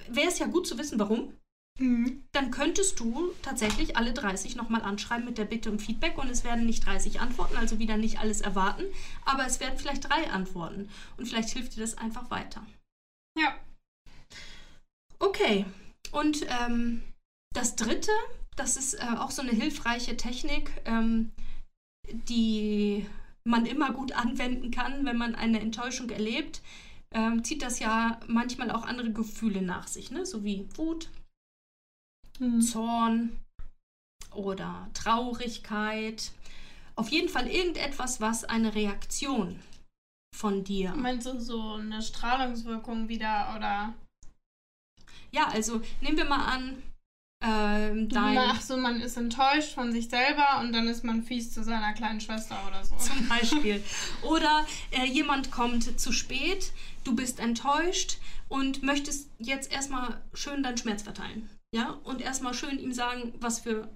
wäre 0.07 0.28
es 0.28 0.38
ja 0.38 0.47
gut 0.47 0.64
zu 0.64 0.78
wissen, 0.78 1.00
warum. 1.00 1.33
Mhm. 1.80 2.23
Dann 2.30 2.52
könntest 2.52 3.00
du 3.00 3.33
tatsächlich 3.42 3.97
alle 3.97 4.12
30 4.12 4.54
nochmal 4.54 4.83
anschreiben 4.83 5.25
mit 5.25 5.38
der 5.38 5.45
Bitte 5.45 5.73
um 5.73 5.80
Feedback 5.80 6.18
und 6.18 6.30
es 6.30 6.45
werden 6.45 6.66
nicht 6.66 6.87
30 6.87 7.18
Antworten, 7.18 7.57
also 7.57 7.80
wieder 7.80 7.97
nicht 7.97 8.21
alles 8.21 8.40
erwarten, 8.40 8.85
aber 9.25 9.45
es 9.45 9.59
werden 9.59 9.76
vielleicht 9.76 10.09
drei 10.09 10.30
Antworten 10.30 10.88
und 11.16 11.26
vielleicht 11.26 11.49
hilft 11.49 11.75
dir 11.75 11.80
das 11.80 11.99
einfach 11.99 12.30
weiter. 12.30 12.64
Ja. 13.37 13.59
Okay, 15.18 15.64
und 16.12 16.47
ähm, 16.61 17.02
das 17.52 17.75
dritte, 17.75 18.12
das 18.54 18.76
ist 18.76 18.95
äh, 18.95 19.16
auch 19.18 19.33
so 19.33 19.42
eine 19.42 19.50
hilfreiche 19.50 20.16
Technik, 20.16 20.71
ähm, 20.85 21.33
die 22.09 23.04
man 23.48 23.66
immer 23.66 23.92
gut 23.92 24.12
anwenden 24.12 24.70
kann, 24.70 25.04
wenn 25.04 25.16
man 25.16 25.34
eine 25.34 25.60
Enttäuschung 25.60 26.10
erlebt, 26.10 26.62
ähm, 27.12 27.42
zieht 27.42 27.62
das 27.62 27.78
ja 27.78 28.20
manchmal 28.26 28.70
auch 28.70 28.84
andere 28.84 29.12
Gefühle 29.12 29.62
nach 29.62 29.88
sich, 29.88 30.10
ne? 30.10 30.26
so 30.26 30.44
wie 30.44 30.68
Wut, 30.76 31.08
mhm. 32.38 32.60
Zorn 32.60 33.40
oder 34.34 34.90
Traurigkeit. 34.92 36.32
Auf 36.94 37.11
jeden 37.11 37.28
Fall 37.28 37.46
irgendetwas, 37.48 38.20
was 38.20 38.44
eine 38.44 38.74
Reaktion 38.74 39.58
von 40.37 40.64
dir. 40.64 40.94
Meinst 40.94 41.26
du 41.26 41.40
so 41.40 41.74
eine 41.74 42.02
Strahlungswirkung 42.02 43.08
wieder 43.08 43.54
oder? 43.56 43.94
Ja, 45.30 45.48
also 45.48 45.80
nehmen 46.00 46.18
wir 46.18 46.24
mal 46.24 46.44
an, 46.44 46.82
ähm, 47.40 48.09
dein 48.09 48.37
Ach 48.38 48.61
so, 48.61 48.77
man 48.77 49.01
ist 49.01 49.16
enttäuscht 49.16 49.74
von 49.74 49.92
sich 49.92 50.09
selber 50.09 50.61
und 50.61 50.72
dann 50.72 50.88
ist 50.88 51.05
man 51.05 51.22
fies 51.22 51.53
zu 51.53 51.62
seiner 51.62 51.92
kleinen 51.92 52.20
Schwester 52.20 52.57
oder 52.66 52.85
so. 52.85 52.96
Zum 52.96 53.29
Beispiel. 53.29 53.83
oder 54.22 54.66
äh, 54.90 55.05
jemand 55.05 55.51
kommt 55.51 56.01
zu 56.01 56.12
spät, 56.12 56.72
du 57.05 57.14
bist 57.14 57.38
enttäuscht 57.38 58.18
und 58.48 58.83
möchtest 58.83 59.31
jetzt 59.38 59.72
erstmal 59.72 60.20
schön 60.35 60.62
deinen 60.62 60.79
Schmerz 60.79 61.03
verteilen. 61.03 61.48
Ja, 61.72 61.98
und 62.05 62.22
erstmal 62.22 62.55
schön 62.55 62.79
ihm 62.79 62.92
sagen, 62.92 63.35
was 63.40 63.61
für 63.61 63.88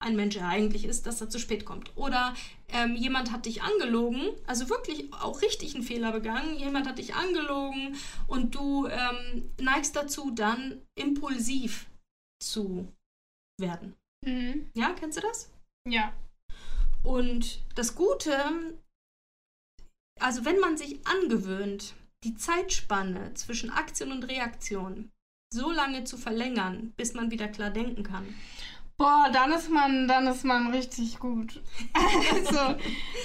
ein 0.00 0.16
Mensch 0.16 0.36
er 0.36 0.48
eigentlich 0.48 0.84
ist, 0.84 1.06
dass 1.06 1.20
er 1.20 1.30
zu 1.30 1.38
spät 1.38 1.64
kommt. 1.64 1.96
Oder 1.96 2.34
ähm, 2.68 2.94
jemand 2.94 3.32
hat 3.32 3.46
dich 3.46 3.62
angelogen, 3.62 4.20
also 4.46 4.68
wirklich 4.68 5.12
auch 5.14 5.40
richtig 5.40 5.74
einen 5.74 5.84
Fehler 5.84 6.12
begangen, 6.12 6.58
jemand 6.58 6.86
hat 6.86 6.98
dich 6.98 7.14
angelogen 7.14 7.96
und 8.26 8.54
du 8.54 8.86
ähm, 8.86 9.50
neigst 9.58 9.96
dazu, 9.96 10.30
dann 10.30 10.82
impulsiv 10.94 11.86
zu 12.50 12.88
werden. 13.60 13.94
Mhm. 14.24 14.70
Ja, 14.74 14.94
kennst 14.94 15.18
du 15.18 15.22
das? 15.22 15.50
Ja. 15.88 16.12
Und 17.02 17.62
das 17.74 17.94
Gute, 17.94 18.78
also 20.20 20.44
wenn 20.44 20.58
man 20.58 20.76
sich 20.76 21.06
angewöhnt, 21.06 21.94
die 22.24 22.34
Zeitspanne 22.34 23.34
zwischen 23.34 23.70
Aktion 23.70 24.12
und 24.12 24.24
Reaktion 24.24 25.10
so 25.52 25.70
lange 25.70 26.04
zu 26.04 26.16
verlängern, 26.16 26.92
bis 26.96 27.14
man 27.14 27.30
wieder 27.30 27.48
klar 27.48 27.70
denken 27.70 28.02
kann. 28.02 28.34
Boah, 28.96 29.28
dann 29.32 29.52
ist 29.52 29.68
man, 29.70 30.06
dann 30.06 30.26
ist 30.28 30.44
man 30.44 30.70
richtig 30.70 31.18
gut. 31.18 31.60
also, 32.32 32.76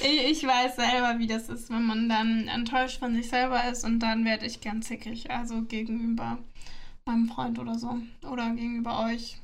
ich, 0.02 0.32
ich, 0.32 0.44
weiß 0.44 0.76
selber, 0.76 1.20
wie 1.20 1.28
das 1.28 1.48
ist, 1.48 1.70
wenn 1.70 1.84
man 1.84 2.10
dann 2.10 2.48
enttäuscht 2.48 3.00
von 3.00 3.14
sich 3.16 3.30
selber 3.30 3.70
ist 3.70 3.84
und 3.84 4.00
dann 4.00 4.26
werde 4.26 4.48
ich 4.48 4.62
gern 4.62 4.82
zickig, 4.82 5.30
also 5.30 5.62
gegenüber 5.62 6.40
meinem 7.10 7.28
Freund 7.28 7.60
oder 7.60 7.78
so 7.78 7.98
oder 8.30 8.50
gegenüber 8.52 9.06
euch. 9.06 9.38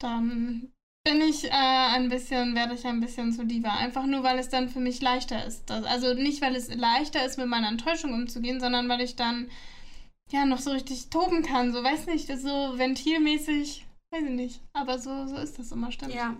Dann 0.00 0.70
bin 1.04 1.20
ich 1.20 1.44
äh, 1.44 1.50
ein 1.50 2.08
bisschen, 2.08 2.54
werde 2.54 2.74
ich 2.74 2.84
ein 2.84 3.00
bisschen 3.00 3.32
zu 3.32 3.46
Diva. 3.46 3.76
Einfach 3.76 4.06
nur, 4.06 4.22
weil 4.22 4.38
es 4.38 4.48
dann 4.48 4.68
für 4.68 4.80
mich 4.80 5.00
leichter 5.00 5.44
ist. 5.46 5.70
Also 5.70 6.14
nicht, 6.14 6.42
weil 6.42 6.56
es 6.56 6.74
leichter 6.74 7.24
ist, 7.24 7.38
mit 7.38 7.46
meiner 7.46 7.68
Enttäuschung 7.68 8.12
umzugehen, 8.12 8.60
sondern 8.60 8.88
weil 8.88 9.00
ich 9.00 9.16
dann 9.16 9.48
ja, 10.30 10.44
noch 10.44 10.58
so 10.58 10.72
richtig 10.72 11.08
toben 11.08 11.42
kann. 11.42 11.72
So, 11.72 11.82
weiß 11.82 12.06
nicht, 12.06 12.26
so 12.26 12.78
ventilmäßig, 12.78 13.86
weiß 14.10 14.24
ich 14.24 14.30
nicht. 14.30 14.60
Aber 14.72 14.98
so, 14.98 15.26
so 15.28 15.36
ist 15.36 15.58
das 15.58 15.70
immer, 15.70 15.92
stimmt. 15.92 16.14
Ja. 16.14 16.36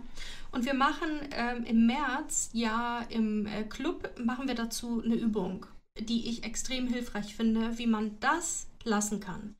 Und 0.51 0.65
wir 0.65 0.73
machen 0.73 1.09
ähm, 1.31 1.63
im 1.63 1.85
März, 1.85 2.49
ja, 2.53 3.05
im 3.09 3.45
äh, 3.45 3.63
Club, 3.63 4.19
machen 4.19 4.47
wir 4.47 4.55
dazu 4.55 5.01
eine 5.03 5.15
Übung, 5.15 5.65
die 5.97 6.29
ich 6.29 6.43
extrem 6.43 6.87
hilfreich 6.87 7.35
finde, 7.35 7.77
wie 7.77 7.87
man 7.87 8.17
das 8.19 8.67
lassen 8.83 9.19
kann. 9.19 9.55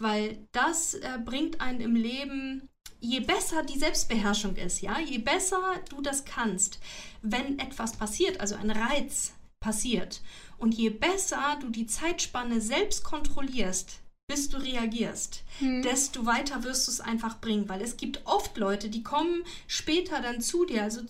Weil 0.00 0.48
das 0.52 0.94
äh, 0.94 1.18
bringt 1.22 1.60
einen 1.60 1.80
im 1.80 1.94
Leben, 1.94 2.68
je 3.00 3.20
besser 3.20 3.62
die 3.62 3.78
Selbstbeherrschung 3.78 4.56
ist, 4.56 4.80
ja, 4.80 4.98
je 4.98 5.18
besser 5.18 5.60
du 5.90 6.00
das 6.00 6.24
kannst, 6.24 6.80
wenn 7.20 7.58
etwas 7.58 7.96
passiert, 7.96 8.40
also 8.40 8.54
ein 8.54 8.70
Reiz 8.70 9.34
passiert 9.60 10.22
und 10.56 10.74
je 10.74 10.88
besser 10.88 11.58
du 11.60 11.68
die 11.68 11.86
Zeitspanne 11.86 12.62
selbst 12.62 13.04
kontrollierst, 13.04 14.00
bis 14.26 14.48
du 14.48 14.56
reagierst, 14.56 15.42
hm. 15.58 15.82
desto 15.82 16.24
weiter 16.24 16.64
wirst 16.64 16.86
du 16.86 16.92
es 16.92 17.00
einfach 17.00 17.38
bringen. 17.40 17.68
Weil 17.68 17.82
es 17.82 17.98
gibt 17.98 18.24
oft 18.24 18.56
Leute, 18.56 18.88
die 18.88 19.02
kommen 19.02 19.44
später 19.66 20.22
dann 20.22 20.40
zu 20.40 20.64
dir 20.64 20.82
also, 20.82 21.02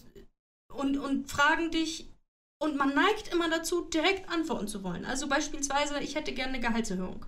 und, 0.73 0.99
und 0.99 1.31
fragen 1.31 1.71
dich, 1.71 2.09
und 2.63 2.77
man 2.77 2.95
neigt 2.95 3.33
immer 3.33 3.49
dazu, 3.49 3.83
direkt 3.83 4.29
antworten 4.29 4.69
zu 4.69 4.83
wollen. 4.83 5.07
Also 5.07 5.29
beispielsweise, 5.29 6.01
ich 6.01 6.15
hätte 6.15 6.33
gerne 6.33 6.55
eine 6.55 6.61
Gehaltserhöhung 6.61 7.25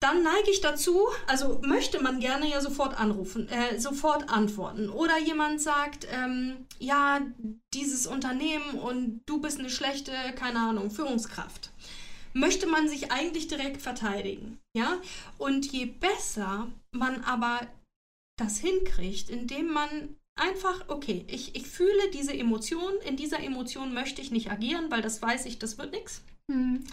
dann 0.00 0.22
neige 0.22 0.50
ich 0.50 0.60
dazu, 0.60 1.08
also 1.26 1.60
möchte 1.64 2.00
man 2.00 2.20
gerne 2.20 2.48
ja 2.48 2.60
sofort 2.60 2.98
anrufen, 2.98 3.48
äh, 3.48 3.80
sofort 3.80 4.28
antworten. 4.30 4.90
Oder 4.90 5.18
jemand 5.18 5.60
sagt, 5.60 6.06
ähm, 6.12 6.66
ja, 6.78 7.20
dieses 7.74 8.06
Unternehmen 8.06 8.78
und 8.78 9.22
du 9.26 9.40
bist 9.40 9.58
eine 9.58 9.70
schlechte, 9.70 10.12
keine 10.36 10.60
Ahnung, 10.60 10.90
Führungskraft. 10.90 11.70
Möchte 12.32 12.68
man 12.68 12.88
sich 12.88 13.10
eigentlich 13.10 13.48
direkt 13.48 13.82
verteidigen, 13.82 14.60
ja? 14.76 14.98
Und 15.38 15.72
je 15.72 15.86
besser 15.86 16.68
man 16.92 17.24
aber 17.24 17.66
das 18.38 18.58
hinkriegt, 18.58 19.30
indem 19.30 19.72
man 19.72 20.16
einfach, 20.36 20.84
okay, 20.88 21.24
ich, 21.26 21.56
ich 21.56 21.66
fühle 21.66 22.10
diese 22.12 22.32
Emotion, 22.32 22.92
in 23.04 23.16
dieser 23.16 23.40
Emotion 23.40 23.92
möchte 23.92 24.22
ich 24.22 24.30
nicht 24.30 24.52
agieren, 24.52 24.90
weil 24.90 25.02
das 25.02 25.20
weiß 25.20 25.46
ich, 25.46 25.58
das 25.58 25.78
wird 25.78 25.90
nichts. 25.90 26.22
Mhm 26.46 26.84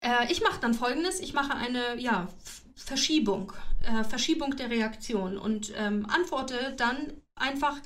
äh, 0.00 0.30
ich 0.30 0.40
mache 0.42 0.60
dann 0.60 0.74
folgendes: 0.74 1.20
Ich 1.20 1.32
mache 1.32 1.54
eine 1.54 1.98
ja, 1.98 2.28
Verschiebung, 2.74 3.52
äh, 3.82 4.04
Verschiebung 4.04 4.56
der 4.56 4.70
Reaktion 4.70 5.38
und 5.38 5.72
ähm, 5.76 6.06
antworte 6.08 6.74
dann 6.76 7.12
einfach 7.34 7.76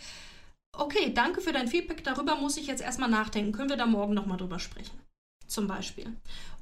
okay, 0.77 1.13
danke 1.15 1.41
für 1.41 1.53
dein 1.53 1.69
Feedback, 1.69 2.05
darüber 2.05 2.37
muss 2.37 2.57
ich 2.57 2.67
jetzt 2.67 2.83
erstmal 2.83 3.11
nachdenken. 3.11 3.53
Können 3.53 3.71
wir 3.71 3.77
da 3.77 3.87
morgen 3.87 4.15
nochmal 4.15 4.39
drüber 4.39 4.59
sprechen? 4.59 4.99
Zum 5.47 5.67
Beispiel. 5.67 6.07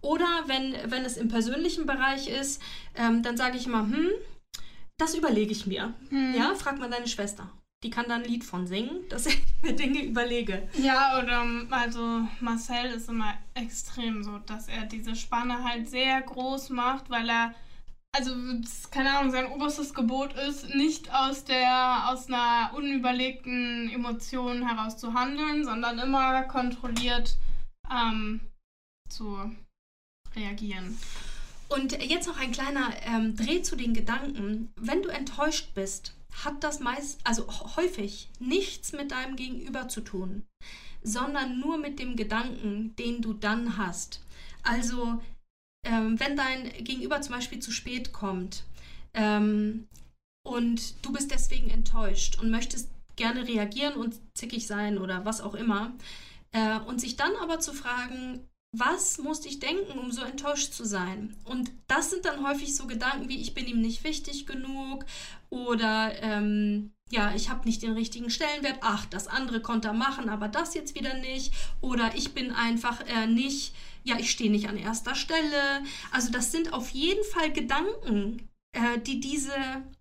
Oder 0.00 0.44
wenn, 0.46 0.74
wenn 0.90 1.04
es 1.04 1.16
im 1.16 1.28
persönlichen 1.28 1.86
Bereich 1.86 2.28
ist, 2.28 2.60
ähm, 2.96 3.22
dann 3.22 3.36
sage 3.36 3.56
ich 3.56 3.66
immer, 3.66 3.82
hm, 3.82 4.10
das 4.98 5.14
überlege 5.14 5.52
ich 5.52 5.66
mir. 5.66 5.94
Hm. 6.08 6.34
Ja, 6.36 6.54
frag 6.54 6.78
mal 6.78 6.90
deine 6.90 7.06
Schwester. 7.06 7.48
Die 7.82 7.90
kann 7.90 8.06
da 8.08 8.16
ein 8.16 8.24
Lied 8.24 8.44
von 8.44 8.66
singen, 8.66 9.02
dass 9.08 9.26
ich 9.26 9.42
mir 9.62 9.74
Dinge 9.74 10.02
überlege. 10.04 10.68
Ja, 10.74 11.18
oder 11.18 11.44
also 11.70 12.22
Marcel 12.40 12.92
ist 12.94 13.08
immer 13.08 13.34
extrem 13.54 14.22
so, 14.22 14.38
dass 14.38 14.68
er 14.68 14.86
diese 14.86 15.16
Spanne 15.16 15.64
halt 15.64 15.88
sehr 15.88 16.20
groß 16.22 16.70
macht, 16.70 17.10
weil 17.10 17.28
er 17.28 17.54
also 18.12 18.34
keine 18.90 19.16
Ahnung, 19.16 19.30
sein 19.30 19.52
oberstes 19.52 19.94
Gebot 19.94 20.32
ist, 20.34 20.74
nicht 20.74 21.12
aus 21.14 21.44
der 21.44 22.08
aus 22.08 22.26
einer 22.26 22.72
unüberlegten 22.74 23.88
Emotion 23.90 24.66
heraus 24.66 24.96
zu 24.98 25.14
handeln, 25.14 25.64
sondern 25.64 25.98
immer 26.00 26.42
kontrolliert 26.42 27.36
ähm, 27.90 28.40
zu 29.08 29.54
reagieren. 30.34 30.98
Und 31.68 31.92
jetzt 32.02 32.26
noch 32.26 32.40
ein 32.40 32.50
kleiner 32.50 32.90
ähm, 33.06 33.36
Dreh 33.36 33.62
zu 33.62 33.76
den 33.76 33.94
Gedanken. 33.94 34.72
Wenn 34.74 35.02
du 35.02 35.08
enttäuscht 35.08 35.72
bist, 35.74 36.16
hat 36.44 36.62
das 36.64 36.80
meist, 36.80 37.20
also 37.24 37.46
häufig 37.76 38.30
nichts 38.38 38.92
mit 38.92 39.10
deinem 39.10 39.36
Gegenüber 39.36 39.88
zu 39.88 40.00
tun, 40.00 40.44
sondern 41.02 41.58
nur 41.60 41.78
mit 41.78 41.98
dem 41.98 42.16
Gedanken, 42.16 42.94
den 42.96 43.22
du 43.22 43.32
dann 43.32 43.76
hast. 43.76 44.20
Also 44.62 45.20
ähm, 45.84 46.20
wenn 46.20 46.36
dein 46.36 46.70
Gegenüber 46.84 47.20
zum 47.22 47.34
Beispiel 47.34 47.60
zu 47.60 47.72
spät 47.72 48.12
kommt 48.12 48.64
ähm, 49.14 49.88
und 50.46 51.04
du 51.04 51.12
bist 51.12 51.30
deswegen 51.30 51.70
enttäuscht 51.70 52.38
und 52.40 52.50
möchtest 52.50 52.90
gerne 53.16 53.46
reagieren 53.46 53.94
und 53.94 54.20
zickig 54.34 54.66
sein 54.66 54.98
oder 54.98 55.24
was 55.24 55.40
auch 55.40 55.54
immer, 55.54 55.92
äh, 56.52 56.78
und 56.80 57.00
sich 57.00 57.16
dann 57.16 57.34
aber 57.36 57.60
zu 57.60 57.72
fragen, 57.72 58.46
was 58.72 59.18
musste 59.18 59.48
ich 59.48 59.58
denken, 59.58 59.98
um 59.98 60.12
so 60.12 60.22
enttäuscht 60.22 60.72
zu 60.72 60.84
sein? 60.84 61.36
Und 61.44 61.72
das 61.88 62.10
sind 62.10 62.24
dann 62.24 62.46
häufig 62.46 62.74
so 62.76 62.86
Gedanken 62.86 63.28
wie, 63.28 63.40
ich 63.40 63.54
bin 63.54 63.66
ihm 63.66 63.80
nicht 63.80 64.04
wichtig 64.04 64.46
genug 64.46 65.04
oder 65.48 66.12
ähm, 66.22 66.92
ja, 67.10 67.34
ich 67.34 67.50
habe 67.50 67.66
nicht 67.66 67.82
den 67.82 67.92
richtigen 67.92 68.30
Stellenwert, 68.30 68.78
ach, 68.82 69.06
das 69.06 69.26
andere 69.26 69.60
konnte 69.60 69.88
er 69.88 69.94
machen, 69.94 70.28
aber 70.28 70.46
das 70.46 70.74
jetzt 70.74 70.94
wieder 70.94 71.14
nicht 71.14 71.52
oder 71.80 72.14
ich 72.14 72.32
bin 72.32 72.52
einfach 72.52 73.00
äh, 73.08 73.26
nicht 73.26 73.72
ja, 74.04 74.18
ich 74.18 74.30
stehe 74.30 74.50
nicht 74.50 74.68
an 74.68 74.76
erster 74.76 75.14
Stelle. 75.14 75.82
Also 76.10 76.30
das 76.30 76.52
sind 76.52 76.72
auf 76.72 76.90
jeden 76.90 77.24
Fall 77.24 77.52
Gedanken, 77.52 78.48
äh, 78.72 78.98
die 78.98 79.20
diese 79.20 79.52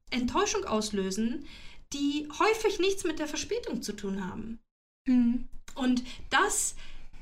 Enttäuschung 0.10 0.66
auslösen, 0.66 1.46
die 1.94 2.28
häufig 2.40 2.80
nichts 2.80 3.04
mit 3.04 3.20
der 3.20 3.28
Verspätung 3.28 3.82
zu 3.82 3.94
tun 3.94 4.26
haben. 4.26 4.60
Mhm. 5.08 5.48
Und 5.76 6.04
das 6.30 6.76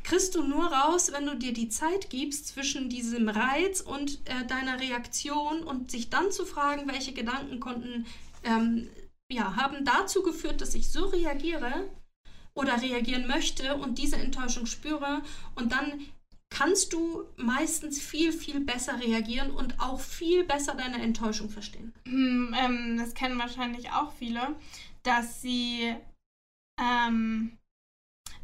kriegst 0.08 0.36
du 0.36 0.44
nur 0.44 0.66
raus, 0.68 1.12
wenn 1.12 1.26
du 1.26 1.36
dir 1.36 1.52
die 1.52 1.68
Zeit 1.68 2.10
gibst 2.10 2.48
zwischen 2.48 2.90
diesem 2.90 3.28
Reiz 3.28 3.82
und 3.82 4.20
äh, 4.30 4.46
deiner 4.48 4.80
Reaktion 4.80 5.64
und 5.64 5.92
sich 5.92 6.10
dann 6.10 6.32
zu 6.32 6.46
fragen, 6.46 6.88
welche 6.88 7.12
Gedanken 7.12 7.60
konnten, 7.60 8.06
ähm, 8.44 8.90
ja, 9.30 9.58
haben 9.58 9.84
dazu 9.84 10.24
geführt, 10.24 10.62
dass 10.62 10.76
ich 10.76 10.90
so 10.90 11.08
reagiere 11.08 11.90
oder 12.54 12.82
reagieren 12.82 13.28
möchte 13.28 13.76
und 13.76 13.98
diese 13.98 14.16
Enttäuschung 14.16 14.66
spüre 14.66 15.22
und 15.56 15.74
dann 15.74 16.00
kannst 16.50 16.94
du 16.94 17.26
meistens 17.36 18.02
viel, 18.02 18.32
viel 18.32 18.62
besser 18.62 19.02
reagieren 19.02 19.52
und 19.52 19.78
auch 19.82 20.00
viel 20.00 20.46
besser 20.46 20.76
deine 20.76 21.02
Enttäuschung 21.02 21.50
verstehen. 21.50 21.94
Hm, 22.06 22.56
ähm, 22.58 22.98
das 22.98 23.14
kennen 23.14 23.38
wahrscheinlich 23.38 23.92
auch 23.92 24.14
viele, 24.14 24.56
dass 25.04 25.42
sie, 25.42 25.94
ähm, 26.80 27.58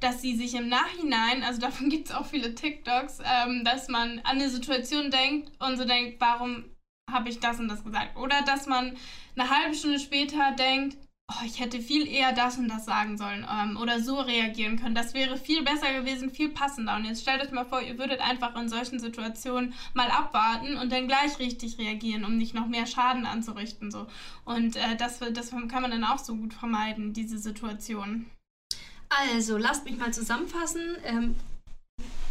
dass 0.03 0.21
sie 0.21 0.35
sich 0.35 0.53
im 0.55 0.67
Nachhinein, 0.67 1.43
also 1.43 1.61
davon 1.61 1.89
gibt 1.89 2.09
es 2.09 2.15
auch 2.15 2.25
viele 2.25 2.53
TikToks, 2.53 3.19
ähm, 3.23 3.63
dass 3.63 3.87
man 3.87 4.19
an 4.19 4.37
eine 4.37 4.49
Situation 4.49 5.09
denkt 5.09 5.51
und 5.59 5.77
so 5.77 5.85
denkt, 5.85 6.19
warum 6.19 6.65
habe 7.11 7.29
ich 7.29 7.39
das 7.39 7.59
und 7.59 7.67
das 7.67 7.83
gesagt? 7.83 8.17
Oder 8.17 8.41
dass 8.43 8.67
man 8.67 8.95
eine 9.35 9.49
halbe 9.49 9.75
Stunde 9.75 9.99
später 9.99 10.51
denkt, 10.51 10.97
oh, 11.31 11.45
ich 11.45 11.59
hätte 11.59 11.81
viel 11.81 12.07
eher 12.07 12.33
das 12.33 12.57
und 12.57 12.67
das 12.67 12.85
sagen 12.85 13.17
sollen 13.17 13.45
ähm, 13.49 13.77
oder 13.77 13.99
so 13.99 14.19
reagieren 14.19 14.77
können. 14.77 14.95
Das 14.95 15.13
wäre 15.13 15.37
viel 15.37 15.63
besser 15.63 15.93
gewesen, 15.93 16.31
viel 16.31 16.49
passender. 16.49 16.95
Und 16.95 17.05
jetzt 17.05 17.21
stellt 17.21 17.41
euch 17.41 17.51
mal 17.51 17.65
vor, 17.65 17.81
ihr 17.81 17.97
würdet 17.97 18.19
einfach 18.19 18.55
in 18.59 18.69
solchen 18.69 18.99
Situationen 18.99 19.73
mal 19.93 20.09
abwarten 20.09 20.77
und 20.77 20.91
dann 20.91 21.07
gleich 21.07 21.39
richtig 21.39 21.77
reagieren, 21.77 22.25
um 22.25 22.37
nicht 22.37 22.53
noch 22.53 22.67
mehr 22.67 22.85
Schaden 22.85 23.25
anzurichten. 23.25 23.91
So. 23.91 24.07
Und 24.45 24.75
äh, 24.75 24.95
das, 24.97 25.19
das 25.19 25.51
kann 25.51 25.81
man 25.81 25.91
dann 25.91 26.03
auch 26.03 26.19
so 26.19 26.35
gut 26.35 26.53
vermeiden, 26.53 27.13
diese 27.13 27.37
Situation. 27.37 28.25
Also, 29.19 29.57
lasst 29.57 29.85
mich 29.85 29.97
mal 29.97 30.13
zusammenfassen. 30.13 30.97
Ähm, 31.03 31.35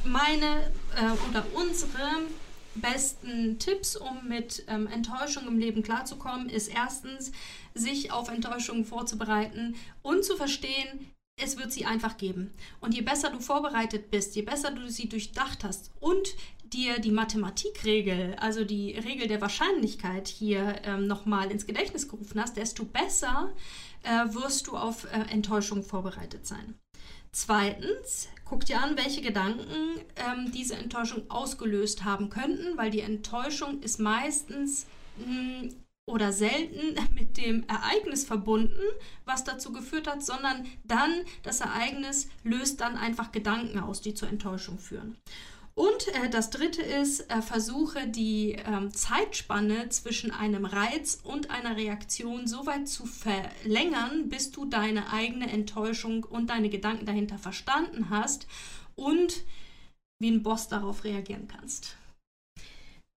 meine 0.05 0.73
äh, 0.97 1.29
oder 1.29 1.45
unsere 1.55 2.09
besten 2.75 3.59
Tipps, 3.59 3.97
um 3.97 4.27
mit 4.27 4.65
ähm, 4.67 4.87
Enttäuschung 4.87 5.47
im 5.47 5.59
Leben 5.59 5.83
klarzukommen, 5.83 6.49
ist 6.49 6.69
erstens, 6.69 7.33
sich 7.75 8.11
auf 8.11 8.29
Enttäuschungen 8.29 8.85
vorzubereiten 8.85 9.77
und 10.03 10.25
zu 10.25 10.37
verstehen, 10.37 11.11
es 11.43 11.57
wird 11.57 11.73
sie 11.73 11.87
einfach 11.87 12.17
geben. 12.17 12.53
Und 12.81 12.95
je 12.95 13.01
besser 13.01 13.31
du 13.31 13.41
vorbereitet 13.41 14.11
bist, 14.11 14.35
je 14.37 14.43
besser 14.43 14.71
du 14.71 14.91
sie 14.91 15.09
durchdacht 15.09 15.65
hast 15.65 15.91
und 16.01 16.35
dir 16.73 16.99
die 16.99 17.11
Mathematikregel, 17.11 18.35
also 18.41 18.65
die 18.65 18.93
Regel 18.93 19.29
der 19.29 19.41
Wahrscheinlichkeit 19.41 20.29
hier 20.29 20.77
ähm, 20.85 21.07
nochmal 21.07 21.51
ins 21.51 21.67
Gedächtnis 21.67 22.09
gerufen 22.09 22.41
hast, 22.41 22.57
desto 22.57 22.85
besser 22.85 23.53
äh, 24.03 24.35
wirst 24.35 24.67
du 24.67 24.77
auf 24.77 25.05
äh, 25.05 25.31
Enttäuschung 25.31 25.83
vorbereitet 25.83 26.47
sein. 26.47 26.75
Zweitens, 27.33 28.29
guck 28.45 28.67
dir 28.67 28.81
an, 28.81 28.97
welche 28.97 29.23
Gedanken 29.23 30.01
ähm, 30.17 30.53
diese 30.53 30.75
Enttäuschung 30.75 31.31
ausgelöst 31.31 32.05
haben 32.05 32.29
könnten, 32.29 32.77
weil 32.77 32.91
die 32.91 33.01
Enttäuschung 33.01 33.81
ist 33.81 33.99
meistens 33.99 34.87
mh, 35.17 35.27
hm, 35.27 35.75
oder 36.05 36.33
selten 36.33 36.99
mit 37.15 37.37
dem 37.37 37.65
Ereignis 37.69 38.25
verbunden, 38.25 38.83
was 39.25 39.45
dazu 39.45 39.73
geführt 39.73 40.07
hat, 40.07 40.23
sondern 40.25 40.67
dann 40.85 41.11
das 41.43 41.61
Ereignis 41.61 42.29
löst 42.45 42.81
dann 42.81 42.97
einfach 42.97 43.33
Gedanken 43.33 43.79
aus, 43.79 44.01
die 44.01 44.15
zur 44.15 44.29
Enttäuschung 44.29 44.79
führen. 44.79 45.17
Und 45.75 46.09
äh, 46.09 46.29
das 46.29 46.51
dritte 46.51 46.83
ist, 46.83 47.31
äh, 47.31 47.41
versuche 47.41 48.07
die 48.07 48.53
äh, 48.53 48.89
Zeitspanne 48.91 49.89
zwischen 49.89 50.31
einem 50.31 50.67
Reiz 50.67 51.21
und 51.23 51.51
einer 51.51 51.77
Reaktion 51.77 52.47
so 52.47 52.67
weit 52.67 52.89
zu 52.89 53.07
verlängern, 53.07 54.29
bis 54.29 54.51
du 54.51 54.67
deine 54.67 55.13
eigene 55.13 55.51
Enttäuschung 55.51 56.25
und 56.25 56.51
deine 56.51 56.69
Gedanken 56.69 57.07
dahinter 57.07 57.39
verstanden 57.39 58.11
hast 58.11 58.47
und 58.97 59.45
wie 60.19 60.31
ein 60.31 60.43
Boss 60.43 60.69
darauf 60.69 61.05
reagieren 61.05 61.49
kannst. 61.49 61.97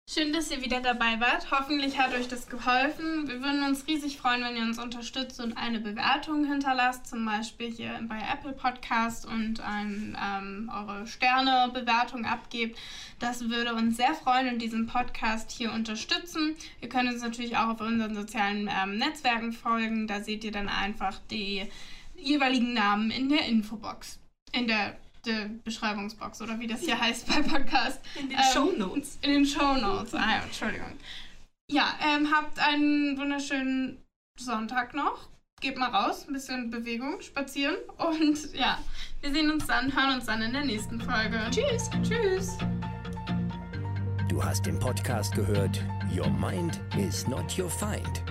Schön, 0.07 0.35
dass 0.35 0.51
ihr 0.51 0.62
wieder 0.62 0.83
dabei 0.83 1.19
wart. 1.19 1.51
Hoffentlich 1.51 1.99
hat 1.99 2.14
euch 2.14 2.29
das 2.29 2.47
geholfen. 2.47 3.27
Wir 3.27 3.40
würden 3.40 3.62
uns 3.64 3.87
riesig 3.87 4.19
freuen, 4.19 4.45
wenn 4.45 4.55
ihr 4.55 4.62
uns 4.62 4.79
unterstützt 4.79 5.40
und 5.40 5.57
eine 5.57 5.81
Bewertung 5.81 6.45
hinterlasst, 6.45 7.07
zum 7.07 7.25
Beispiel 7.25 7.73
hier 7.73 7.99
bei 8.07 8.19
Apple 8.19 8.53
Podcast 8.53 9.25
und 9.25 9.61
ein, 9.61 10.14
ähm, 10.23 10.71
eure 10.73 11.07
Sterne-Bewertung 11.07 12.27
abgebt. 12.27 12.79
Das 13.19 13.49
würde 13.49 13.75
uns 13.75 13.97
sehr 13.97 14.14
freuen 14.14 14.53
und 14.53 14.61
diesen 14.61 14.87
Podcast 14.87 15.51
hier 15.51 15.73
unterstützen. 15.73 16.55
Ihr 16.83 16.90
könnt 16.90 17.11
uns 17.11 17.23
natürlich 17.23 17.57
auch 17.57 17.69
auf 17.71 17.81
unseren 17.81 18.14
sozialen 18.14 18.71
ähm, 18.71 18.99
Netzwerken 18.99 19.53
folgen. 19.53 20.07
Da 20.07 20.21
seht 20.21 20.45
ihr 20.45 20.53
dann 20.53 20.69
einfach 20.69 21.19
die 21.31 21.67
jeweiligen 22.14 22.75
Namen 22.75 23.11
in 23.11 23.31
der 23.31 23.47
Infobox. 23.47 24.21
In 24.53 24.69
der 24.69 24.99
der 25.27 25.51
Beschreibungsbox 25.65 26.43
oder 26.43 26.59
wie 26.61 26.67
das 26.67 26.81
hier 26.81 26.99
heißt 27.01 27.27
bei 27.29 27.43
Podcast. 27.43 28.01
In 28.21 28.29
den 28.29 28.39
ähm, 28.39 28.45
Show 28.53 28.73
Notes. 28.77 29.19
In 29.23 29.31
den 29.31 29.47
Show 29.47 29.75
Notes. 29.75 30.15
Ah, 30.15 30.37
ja, 30.37 30.43
Entschuldigung. 30.45 30.93
Ja, 31.71 31.95
ähm, 32.05 32.31
habt 32.33 32.59
einen 32.59 33.17
wunderschönen 33.17 34.03
Sonntag 34.39 34.95
noch. 34.95 35.29
Geht 35.61 35.79
mal 35.79 35.89
raus, 35.89 36.27
ein 36.29 36.35
bisschen 36.35 36.71
Bewegung, 36.71 37.21
spazieren 37.23 37.77
und 37.97 38.55
ja, 38.55 38.79
wir 39.21 39.33
sehen 39.33 39.51
uns 39.51 39.67
dann, 39.67 39.95
hören 39.95 40.17
uns 40.17 40.27
dann 40.27 40.43
in 40.43 40.53
der 40.53 40.65
nächsten 40.65 41.01
Folge. 41.01 41.41
Tschüss. 41.51 41.89
Tschüss. 42.03 42.59
Du 44.29 44.45
hast 44.45 44.67
den 44.67 44.79
Podcast 44.79 45.35
gehört 45.35 45.81
Your 46.15 46.29
Mind 46.29 46.81
is 46.99 47.27
not 47.29 47.57
your 47.59 47.71
find 47.71 48.23